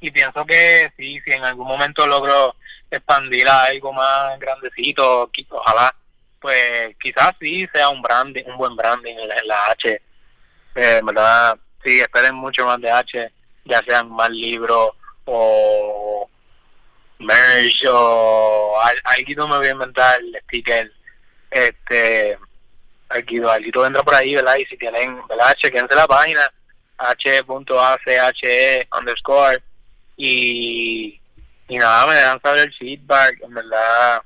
Y 0.00 0.10
pienso 0.10 0.44
que 0.44 0.92
sí, 0.96 1.18
si 1.24 1.32
en 1.32 1.44
algún 1.44 1.66
momento 1.66 2.06
logro 2.06 2.54
expandir 2.90 3.48
a 3.48 3.64
algo 3.64 3.92
más 3.92 4.38
grandecito, 4.38 5.30
ojalá, 5.50 5.94
pues 6.40 6.94
quizás 7.00 7.32
sí 7.40 7.66
sea 7.72 7.88
un 7.88 8.02
branding, 8.02 8.44
un 8.46 8.58
buen 8.58 8.76
branding 8.76 9.14
en 9.14 9.48
la, 9.48 9.66
H. 9.70 10.02
Eh, 10.74 11.00
verdad, 11.02 11.56
sí, 11.82 12.00
esperen 12.00 12.34
mucho 12.34 12.66
más 12.66 12.80
de 12.80 12.90
H, 12.90 13.32
ya 13.64 13.80
sean 13.86 14.10
más 14.10 14.30
libros 14.30 14.90
o 15.24 16.28
merch 17.18 17.84
o 17.88 18.78
algo 18.80 19.48
me 19.48 19.56
voy 19.58 19.66
a 19.66 19.70
inventar, 19.70 20.20
el 20.20 20.38
sticker, 20.44 20.92
este 21.50 22.38
Alquito, 23.08 23.50
Alquito 23.50 23.82
vendrá 23.82 24.02
por 24.02 24.14
ahí, 24.14 24.34
¿verdad? 24.34 24.56
Y 24.56 24.66
si 24.66 24.76
tienen, 24.76 25.20
¿verdad? 25.28 25.54
Chequense 25.56 25.94
la 25.94 26.06
página, 26.06 26.50
h.ache 26.98 28.88
underscore, 28.98 29.62
y, 30.16 31.20
y 31.68 31.76
nada, 31.76 32.06
me 32.06 32.14
dejan 32.14 32.40
saber 32.40 32.66
el 32.66 32.74
feedback, 32.74 33.38
en 33.42 33.54
verdad, 33.54 34.22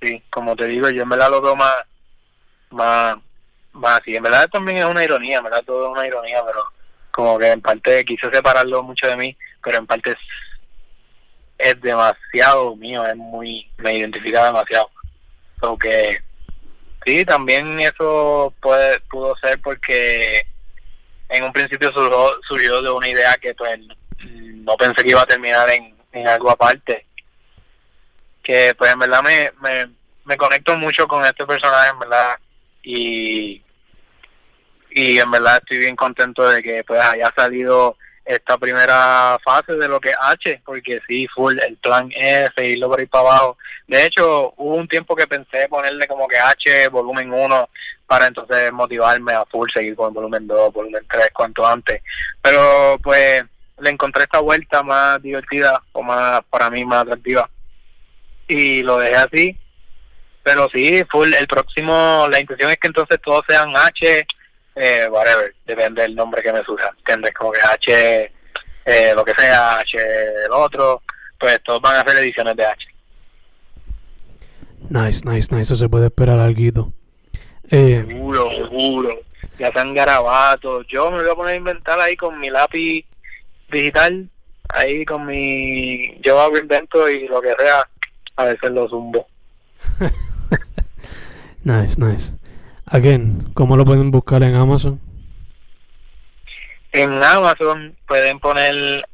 sí, 0.00 0.22
como 0.30 0.54
te 0.54 0.66
digo, 0.66 0.88
yo 0.90 1.02
en 1.02 1.08
verdad 1.08 1.30
lo 1.30 1.40
veo 1.40 1.56
más, 1.56 1.76
más, 2.70 3.16
más 3.72 4.00
así, 4.00 4.14
en 4.14 4.22
verdad 4.22 4.48
también 4.48 4.78
es 4.78 4.84
una 4.84 5.02
ironía, 5.02 5.38
en 5.38 5.44
verdad 5.44 5.64
todo 5.64 5.86
es 5.86 5.92
una 5.92 6.06
ironía, 6.06 6.42
pero 6.44 6.64
como 7.10 7.38
que 7.38 7.50
en 7.50 7.60
parte 7.60 8.04
quise 8.04 8.30
separarlo 8.30 8.82
mucho 8.82 9.06
de 9.06 9.16
mí, 9.16 9.36
pero 9.62 9.78
en 9.78 9.86
parte 9.86 10.16
es, 11.58 11.80
demasiado 11.80 12.76
mío, 12.76 13.06
es 13.06 13.16
muy, 13.16 13.70
me 13.78 13.96
identifica 13.96 14.46
demasiado. 14.46 14.90
porque 15.60 16.18
Sí, 17.04 17.24
también 17.24 17.78
eso 17.80 18.54
puede, 18.62 18.98
pudo 19.00 19.36
ser 19.36 19.60
porque 19.60 20.46
en 21.28 21.44
un 21.44 21.52
principio 21.52 21.92
surgió, 21.92 22.40
surgió 22.48 22.82
de 22.82 22.90
una 22.90 23.08
idea 23.08 23.36
que 23.36 23.54
pues 23.54 23.78
no 24.24 24.76
pensé 24.76 25.02
que 25.02 25.10
iba 25.10 25.20
a 25.20 25.26
terminar 25.26 25.68
en, 25.70 25.94
en 26.12 26.28
algo 26.28 26.50
aparte. 26.50 27.06
Que 28.42 28.74
pues 28.78 28.92
en 28.92 28.98
verdad 28.98 29.22
me, 29.22 29.52
me, 29.60 29.90
me 30.24 30.36
conecto 30.36 30.76
mucho 30.78 31.06
con 31.06 31.24
este 31.24 31.46
personaje, 31.46 31.90
en 31.90 31.98
verdad, 31.98 32.38
y, 32.82 33.62
y 34.90 35.18
en 35.18 35.30
verdad 35.30 35.58
estoy 35.62 35.78
bien 35.78 35.96
contento 35.96 36.48
de 36.48 36.62
que 36.62 36.84
pues 36.84 37.00
haya 37.00 37.30
salido 37.36 37.98
esta 38.24 38.56
primera 38.56 39.38
fase 39.44 39.74
de 39.74 39.88
lo 39.88 40.00
que 40.00 40.10
es 40.10 40.16
H, 40.18 40.62
porque 40.64 41.00
sí, 41.06 41.26
full, 41.28 41.58
el 41.58 41.76
plan 41.76 42.10
es 42.14 42.48
seguirlo 42.56 42.88
por 42.88 43.00
ahí 43.00 43.06
para 43.06 43.28
abajo. 43.28 43.58
De 43.86 44.06
hecho, 44.06 44.54
hubo 44.56 44.76
un 44.76 44.88
tiempo 44.88 45.14
que 45.14 45.26
pensé 45.26 45.68
ponerle 45.68 46.06
como 46.06 46.26
que 46.26 46.38
H 46.38 46.88
volumen 46.88 47.32
1 47.32 47.68
para 48.06 48.26
entonces 48.26 48.72
motivarme 48.72 49.34
a 49.34 49.44
full 49.44 49.68
seguir 49.72 49.94
con 49.94 50.14
volumen 50.14 50.46
2, 50.46 50.72
volumen 50.72 51.04
3, 51.08 51.30
cuanto 51.32 51.66
antes. 51.66 52.02
Pero 52.40 52.98
pues 53.02 53.44
le 53.78 53.90
encontré 53.90 54.24
esta 54.24 54.40
vuelta 54.40 54.82
más 54.82 55.20
divertida 55.20 55.82
o 55.92 56.02
más, 56.02 56.40
para 56.48 56.70
mí, 56.70 56.84
más 56.84 57.02
atractiva. 57.02 57.48
Y 58.48 58.82
lo 58.82 58.98
dejé 58.98 59.16
así. 59.16 59.60
Pero 60.42 60.68
sí, 60.72 61.02
full, 61.10 61.32
el 61.32 61.46
próximo, 61.46 62.26
la 62.30 62.38
intención 62.38 62.70
es 62.70 62.76
que 62.78 62.86
entonces 62.86 63.18
todos 63.22 63.44
sean 63.48 63.74
H 63.74 64.26
eh, 64.74 65.08
whatever, 65.10 65.54
depende 65.66 66.02
del 66.02 66.14
nombre 66.14 66.42
que 66.42 66.52
me 66.52 66.64
surja, 66.64 66.90
¿entiendes? 66.98 67.32
Como 67.34 67.52
que 67.52 67.60
H, 67.60 68.32
eh, 68.84 69.12
lo 69.14 69.24
que 69.24 69.34
sea, 69.34 69.78
H 69.78 69.96
el 70.46 70.52
otro, 70.52 71.02
pues 71.38 71.62
todos 71.62 71.80
van 71.80 71.96
a 71.96 72.00
hacer 72.00 72.16
ediciones 72.22 72.56
de 72.56 72.64
H. 72.66 72.86
Nice, 74.90 75.22
nice, 75.24 75.54
nice, 75.54 75.62
eso 75.62 75.76
se 75.76 75.88
puede 75.88 76.06
esperar 76.06 76.38
algo. 76.38 76.92
Eh, 77.70 78.04
seguro, 78.06 78.50
seguro. 78.52 79.20
ya 79.58 79.72
sean 79.72 79.94
garabatos. 79.94 80.86
Yo 80.88 81.10
me 81.10 81.22
voy 81.22 81.30
a 81.30 81.34
poner 81.34 81.54
a 81.54 81.56
inventar 81.56 81.98
ahí 82.00 82.16
con 82.16 82.38
mi 82.38 82.50
lápiz 82.50 83.06
digital, 83.70 84.28
ahí 84.68 85.04
con 85.04 85.24
mi... 85.26 86.20
Yo 86.20 86.38
hago 86.40 86.58
invento 86.58 87.08
y 87.08 87.26
lo 87.28 87.40
que 87.40 87.54
sea, 87.58 87.88
a 88.36 88.44
veces 88.44 88.70
lo 88.70 88.88
zumbo. 88.88 89.26
nice, 91.64 91.98
nice. 91.98 92.32
Again, 92.86 93.50
¿cómo 93.54 93.76
lo 93.76 93.84
pueden 93.84 94.10
buscar 94.10 94.42
en 94.42 94.54
Amazon? 94.54 95.00
En 96.92 97.22
Amazon 97.22 97.96
pueden 98.06 98.38
poner 98.38 99.04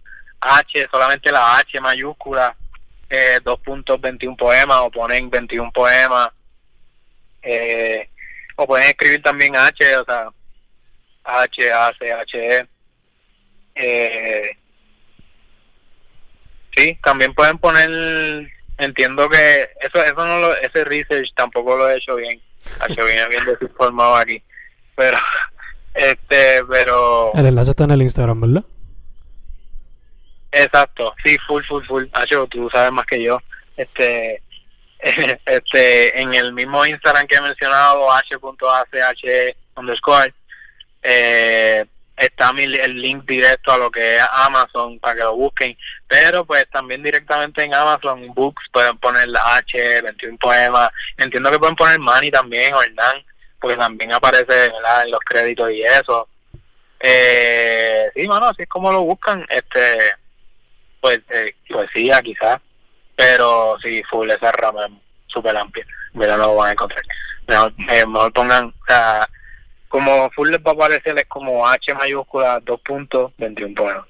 H, 0.40 0.88
solamente 0.90 1.30
la 1.30 1.59
H 1.59 1.80
mayúscula, 1.80 2.56
eh, 3.09 3.38
dos 3.42 3.61
puntos 3.61 4.00
21 4.00 4.37
poemas 4.37 4.78
o 4.80 4.90
ponen 4.90 5.30
21 5.30 5.70
poemas. 5.72 6.30
Eh, 7.42 8.09
o 8.56 8.66
pueden 8.66 8.88
escribir 8.88 9.22
también 9.22 9.56
H, 9.56 9.96
o 9.96 10.04
sea, 10.04 10.28
H, 11.24 11.72
A, 11.72 11.92
C, 11.98 12.12
H, 12.12 12.56
E. 12.59 12.68
Eh, 13.74 14.56
sí, 16.76 16.98
también 17.02 17.33
pueden 17.35 17.56
poner, 17.59 18.50
entiendo 18.78 19.28
que 19.28 19.70
eso, 19.80 20.04
eso 20.04 20.26
no 20.26 20.40
lo, 20.40 20.56
ese 20.56 20.85
research 20.85 21.28
tampoco 21.35 21.76
lo 21.76 21.88
he 21.88 21.96
hecho 21.96 22.16
bien, 22.16 22.40
que 22.87 23.04
viene 23.04 23.28
bien 23.28 23.44
desinformado 23.44 24.16
aquí, 24.16 24.42
pero, 24.94 25.18
este, 25.94 26.64
pero. 26.68 27.33
El 27.35 27.46
enlace 27.46 27.70
está 27.70 27.85
en 27.85 27.92
el 27.92 28.02
Instagram, 28.02 28.40
¿verdad? 28.40 28.64
Exacto, 30.52 31.14
sí, 31.24 31.37
full, 31.46 31.62
full, 31.64 31.85
full. 31.87 32.04
Hacho, 32.12 32.46
tú 32.48 32.68
sabes 32.72 32.92
más 32.92 33.06
que 33.06 33.22
yo. 33.22 33.40
Este, 33.76 34.42
este, 35.00 36.20
en 36.20 36.35
el 36.35 36.52
mismo 36.52 36.85
Instagram 36.85 37.26
que 37.26 37.37
he 37.37 37.40
mencionado, 37.40 38.12
h.ach 38.12 39.54
underscore, 39.76 40.35
eh, 41.02 41.87
está 42.20 42.52
mi, 42.52 42.64
el 42.64 43.00
link 43.00 43.24
directo 43.24 43.72
a 43.72 43.78
lo 43.78 43.90
que 43.90 44.16
es 44.16 44.22
Amazon 44.30 44.98
para 45.00 45.14
que 45.14 45.22
lo 45.22 45.35
busquen. 45.35 45.76
Pero 46.06 46.44
pues 46.44 46.68
también 46.70 47.02
directamente 47.02 47.64
en 47.64 47.74
Amazon 47.74 48.33
Books 48.35 48.62
pueden 48.72 48.98
poner 48.98 49.28
la 49.28 49.56
H, 49.56 50.02
21 50.02 50.38
poemas. 50.38 50.90
Entiendo 51.16 51.50
que 51.50 51.59
pueden 51.59 51.76
poner 51.76 51.98
Manny 51.98 52.30
también 52.30 52.74
o 52.74 52.83
Hernán, 52.83 53.24
porque 53.61 53.76
también 53.76 54.12
aparece 54.12 54.66
en 54.66 55.11
los 55.11 55.20
créditos 55.20 55.70
y 55.70 55.83
eso. 55.83 56.28
Eh, 57.00 58.11
sí, 58.14 58.28
mano, 58.28 58.48
así 58.48 58.62
es 58.62 58.68
como 58.68 58.92
lo 58.92 59.02
buscan. 59.02 59.46
Este, 59.48 59.96
pues 61.00 61.20
eh, 61.30 61.54
poesía 61.68 62.20
quizás, 62.20 62.61
pero 63.16 63.78
sí, 63.83 64.02
full 64.11 64.30
esa 64.30 64.52
rama 64.52 64.87
es 64.87 64.92
súper 65.28 65.56
amplia, 65.56 65.87
mira, 66.12 66.37
no 66.37 66.48
lo 66.48 66.56
van 66.56 66.68
a 66.68 66.72
encontrar. 66.72 67.02
Mejor, 67.46 67.72
eh, 67.88 68.06
mejor 68.06 68.33
pongan, 68.33 68.66
o 68.66 68.92
como 69.90 70.31
full 70.31 70.48
les 70.48 70.61
va 70.61 70.70
a 70.70 70.74
aparecer 70.74 71.18
es 71.18 71.26
como 71.26 71.66
H 71.66 71.94
mayúscula, 71.94 72.61
dos 72.64 72.81
puntos, 72.81 73.33
21 73.38 73.74
poemas. 73.74 74.07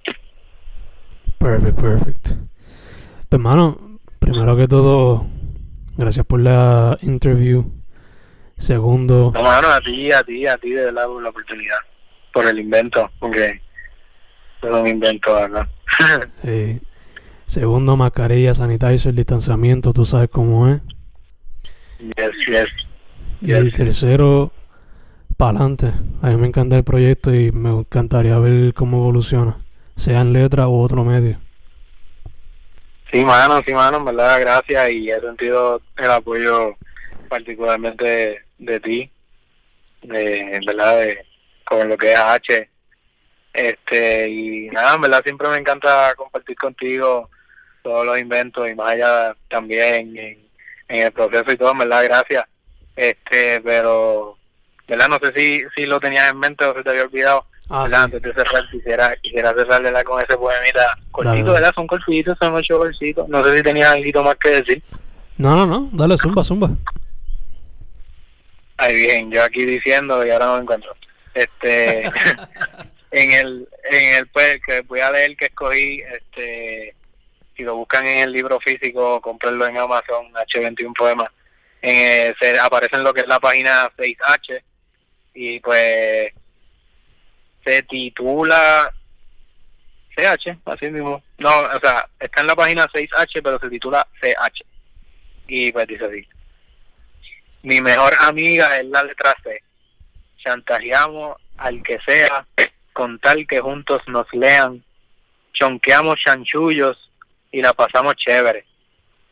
Perfect, 1.38 1.80
perfect. 1.80 2.22
Pues, 2.22 2.38
hermano, 3.30 3.98
primero 4.18 4.56
que 4.58 4.68
todo, 4.68 5.26
gracias 5.96 6.26
por 6.26 6.40
la 6.40 6.98
interview. 7.00 7.64
Segundo. 8.58 9.32
No, 9.34 9.42
mano, 9.42 9.68
a 9.68 9.80
ti, 9.80 10.12
a 10.12 10.22
ti, 10.22 10.46
a 10.46 10.58
ti, 10.58 10.68
de 10.68 10.84
verdad, 10.84 11.06
por 11.06 11.22
la 11.22 11.30
oportunidad. 11.30 11.78
Por 12.34 12.46
el 12.46 12.58
invento, 12.58 13.10
porque 13.18 13.62
es 14.62 14.70
un 14.70 14.86
invento, 14.86 15.34
¿verdad? 15.34 15.66
sí. 16.44 16.78
Segundo, 17.46 17.96
mascarilla, 17.96 18.54
sanitizer, 18.54 19.14
distanciamiento, 19.14 19.92
tú 19.92 20.04
sabes 20.04 20.28
cómo 20.28 20.68
es. 20.68 20.80
Yes, 21.98 22.30
yes. 22.46 22.68
Y 23.40 23.70
tercero, 23.72 24.52
para 25.40 25.52
adelante. 25.52 25.86
A 26.20 26.26
mí 26.26 26.36
me 26.36 26.48
encanta 26.48 26.76
el 26.76 26.84
proyecto 26.84 27.34
y 27.34 27.50
me 27.50 27.70
encantaría 27.70 28.38
ver 28.38 28.74
cómo 28.74 28.98
evoluciona, 28.98 29.56
sea 29.96 30.20
en 30.20 30.34
letra 30.34 30.68
u 30.68 30.82
otro 30.82 31.02
medio. 31.02 31.40
Sí, 33.10 33.24
mano, 33.24 33.62
sí, 33.66 33.72
mano, 33.72 33.96
en 33.96 34.04
verdad, 34.04 34.38
gracias 34.38 34.90
y 34.90 35.10
he 35.10 35.18
sentido 35.18 35.80
el 35.96 36.10
apoyo 36.10 36.76
particularmente 37.30 38.44
de, 38.58 38.80
ti, 38.80 39.10
de, 40.02 40.60
verdad, 40.66 41.00
de, 41.00 41.24
con 41.64 41.88
lo 41.88 41.96
que 41.96 42.12
es 42.12 42.18
H. 42.18 42.68
Este, 43.54 44.28
y 44.28 44.68
nada, 44.68 44.96
en 44.96 45.00
verdad, 45.00 45.22
siempre 45.24 45.48
me 45.48 45.56
encanta 45.56 46.14
compartir 46.16 46.56
contigo 46.56 47.30
todos 47.82 48.04
los 48.04 48.18
inventos 48.18 48.70
y 48.70 48.74
más 48.74 48.90
allá 48.90 49.34
también 49.48 50.14
en, 50.18 50.38
en 50.88 51.06
el 51.06 51.12
proceso 51.12 51.50
y 51.50 51.56
todo, 51.56 51.72
en 51.72 51.78
verdad, 51.78 52.04
gracias. 52.04 52.44
Este, 52.94 53.62
pero, 53.62 54.36
¿verdad? 54.90 55.08
No 55.08 55.18
sé 55.22 55.32
si, 55.34 55.62
si 55.74 55.86
lo 55.86 56.00
tenías 56.00 56.30
en 56.30 56.38
mente 56.38 56.64
o 56.64 56.74
se 56.74 56.82
te 56.82 56.90
había 56.90 57.04
olvidado. 57.04 57.46
Ah, 57.68 57.86
Antes 57.92 58.20
de 58.20 58.34
cerrar, 58.34 58.68
quisiera, 58.70 59.16
quisiera 59.22 59.54
cerrarle 59.54 59.92
con 60.02 60.20
ese 60.20 60.36
poemita 60.36 60.98
cortito, 61.12 61.52
¿verdad? 61.52 61.72
Son 61.72 61.86
cortitos, 61.86 62.36
son 62.40 62.54
ocho 62.54 62.78
cortitos. 62.78 63.28
No 63.28 63.44
sé 63.44 63.56
si 63.56 63.62
tenías 63.62 63.92
algo 63.92 64.24
más 64.24 64.34
que 64.34 64.50
decir. 64.50 64.82
No, 65.38 65.54
no, 65.54 65.66
no, 65.66 65.88
dale, 65.92 66.16
zumba, 66.18 66.42
zumba. 66.42 66.70
Ay, 68.76 68.96
bien, 68.96 69.30
yo 69.30 69.44
aquí 69.44 69.64
diciendo 69.64 70.26
y 70.26 70.30
ahora 70.30 70.46
no 70.46 70.56
me 70.56 70.62
encuentro. 70.62 70.96
Este, 71.32 72.02
en 73.12 73.30
el, 73.30 73.68
en 73.88 74.14
el, 74.16 74.26
pues, 74.26 74.58
que 74.66 74.80
voy 74.80 75.00
a 75.00 75.12
leer 75.12 75.36
que 75.36 75.44
escogí, 75.44 76.02
este, 76.12 76.96
si 77.56 77.62
lo 77.62 77.76
buscan 77.76 78.04
en 78.04 78.18
el 78.18 78.32
libro 78.32 78.58
físico, 78.58 79.20
comprarlo 79.20 79.64
en 79.66 79.78
Amazon, 79.78 80.32
H21 80.32 80.92
Poemas, 80.96 81.30
eh, 81.82 82.34
se 82.40 82.58
aparece 82.58 82.96
en 82.96 83.04
lo 83.04 83.14
que 83.14 83.20
es 83.20 83.28
la 83.28 83.38
página 83.38 83.88
6H 83.96 84.60
y 85.34 85.60
pues 85.60 86.32
se 87.64 87.82
titula 87.82 88.92
CH, 90.16 90.58
así 90.64 90.86
mismo. 90.86 91.22
No, 91.38 91.50
o 91.60 91.80
sea, 91.80 92.08
está 92.18 92.40
en 92.40 92.46
la 92.46 92.56
página 92.56 92.86
6H, 92.86 93.40
pero 93.42 93.58
se 93.58 93.70
titula 93.70 94.06
CH. 94.20 94.64
Y 95.48 95.72
pues 95.72 95.86
dice 95.86 96.04
así. 96.04 96.26
Mi 97.62 97.80
mejor 97.80 98.12
amiga 98.20 98.78
es 98.78 98.86
la 98.86 99.02
letra 99.02 99.34
C. 99.42 99.62
Chantajeamos 100.38 101.36
al 101.58 101.82
que 101.82 101.98
sea 102.06 102.46
con 102.92 103.18
tal 103.18 103.46
que 103.46 103.60
juntos 103.60 104.02
nos 104.06 104.26
lean. 104.32 104.82
Chonqueamos 105.52 106.18
chanchullos 106.20 107.10
y 107.52 107.60
la 107.60 107.74
pasamos 107.74 108.14
chévere. 108.16 108.64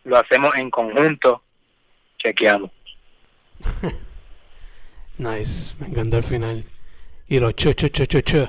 Lo 0.05 0.19
hacemos 0.19 0.55
en 0.57 0.71
conjunto, 0.71 1.43
chequeamos. 2.19 2.71
nice, 5.19 5.75
me 5.79 5.89
encanta 5.89 6.17
el 6.17 6.23
final. 6.23 6.65
Y 7.29 7.41
lo 7.41 7.53
cho 7.53 7.73
cho 7.73 7.89
cho 7.89 8.05
cho 8.07 8.21
cho. 8.21 8.47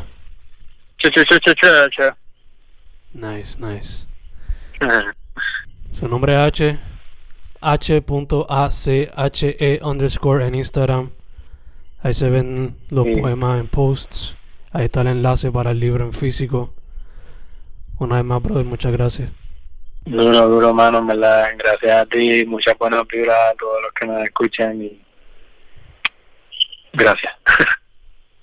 Cho 0.97 1.09
cho 1.09 1.23
cho 1.23 1.39
cho 1.39 1.53
cho 1.53 1.89
cho. 1.89 2.15
Nice, 3.13 3.57
nice. 3.59 4.05
Su 5.93 6.07
nombre 6.07 6.33
es 6.33 6.39
H. 6.39 6.79
H.ACHE 7.61 8.39
underscore 9.83 10.45
en 10.45 10.55
Instagram. 10.55 11.11
Ahí 12.01 12.13
se 12.13 12.29
ven 12.29 12.77
los 12.89 13.05
poemas 13.05 13.59
en 13.59 13.67
posts. 13.67 14.35
Ahí 14.71 14.85
está 14.85 15.01
el 15.01 15.07
enlace 15.07 15.51
para 15.51 15.71
el 15.71 15.79
libro 15.79 16.05
en 16.05 16.13
físico. 16.13 16.73
Una 17.97 18.15
vez 18.15 18.25
más, 18.25 18.41
brother, 18.41 18.63
muchas 18.63 18.93
gracias. 18.93 19.29
Duro, 20.05 20.47
duro, 20.47 20.73
mano, 20.73 21.05
verdad. 21.05 21.49
Gracias 21.57 21.91
a 21.91 22.05
ti, 22.05 22.45
muchas 22.45 22.77
buenas 22.77 23.05
vibras 23.07 23.51
a 23.51 23.55
todos 23.55 23.81
los 23.81 23.91
que 23.91 24.05
nos 24.05 24.23
escuchan 24.23 24.81
y 24.81 25.01
gracias. 26.99 27.33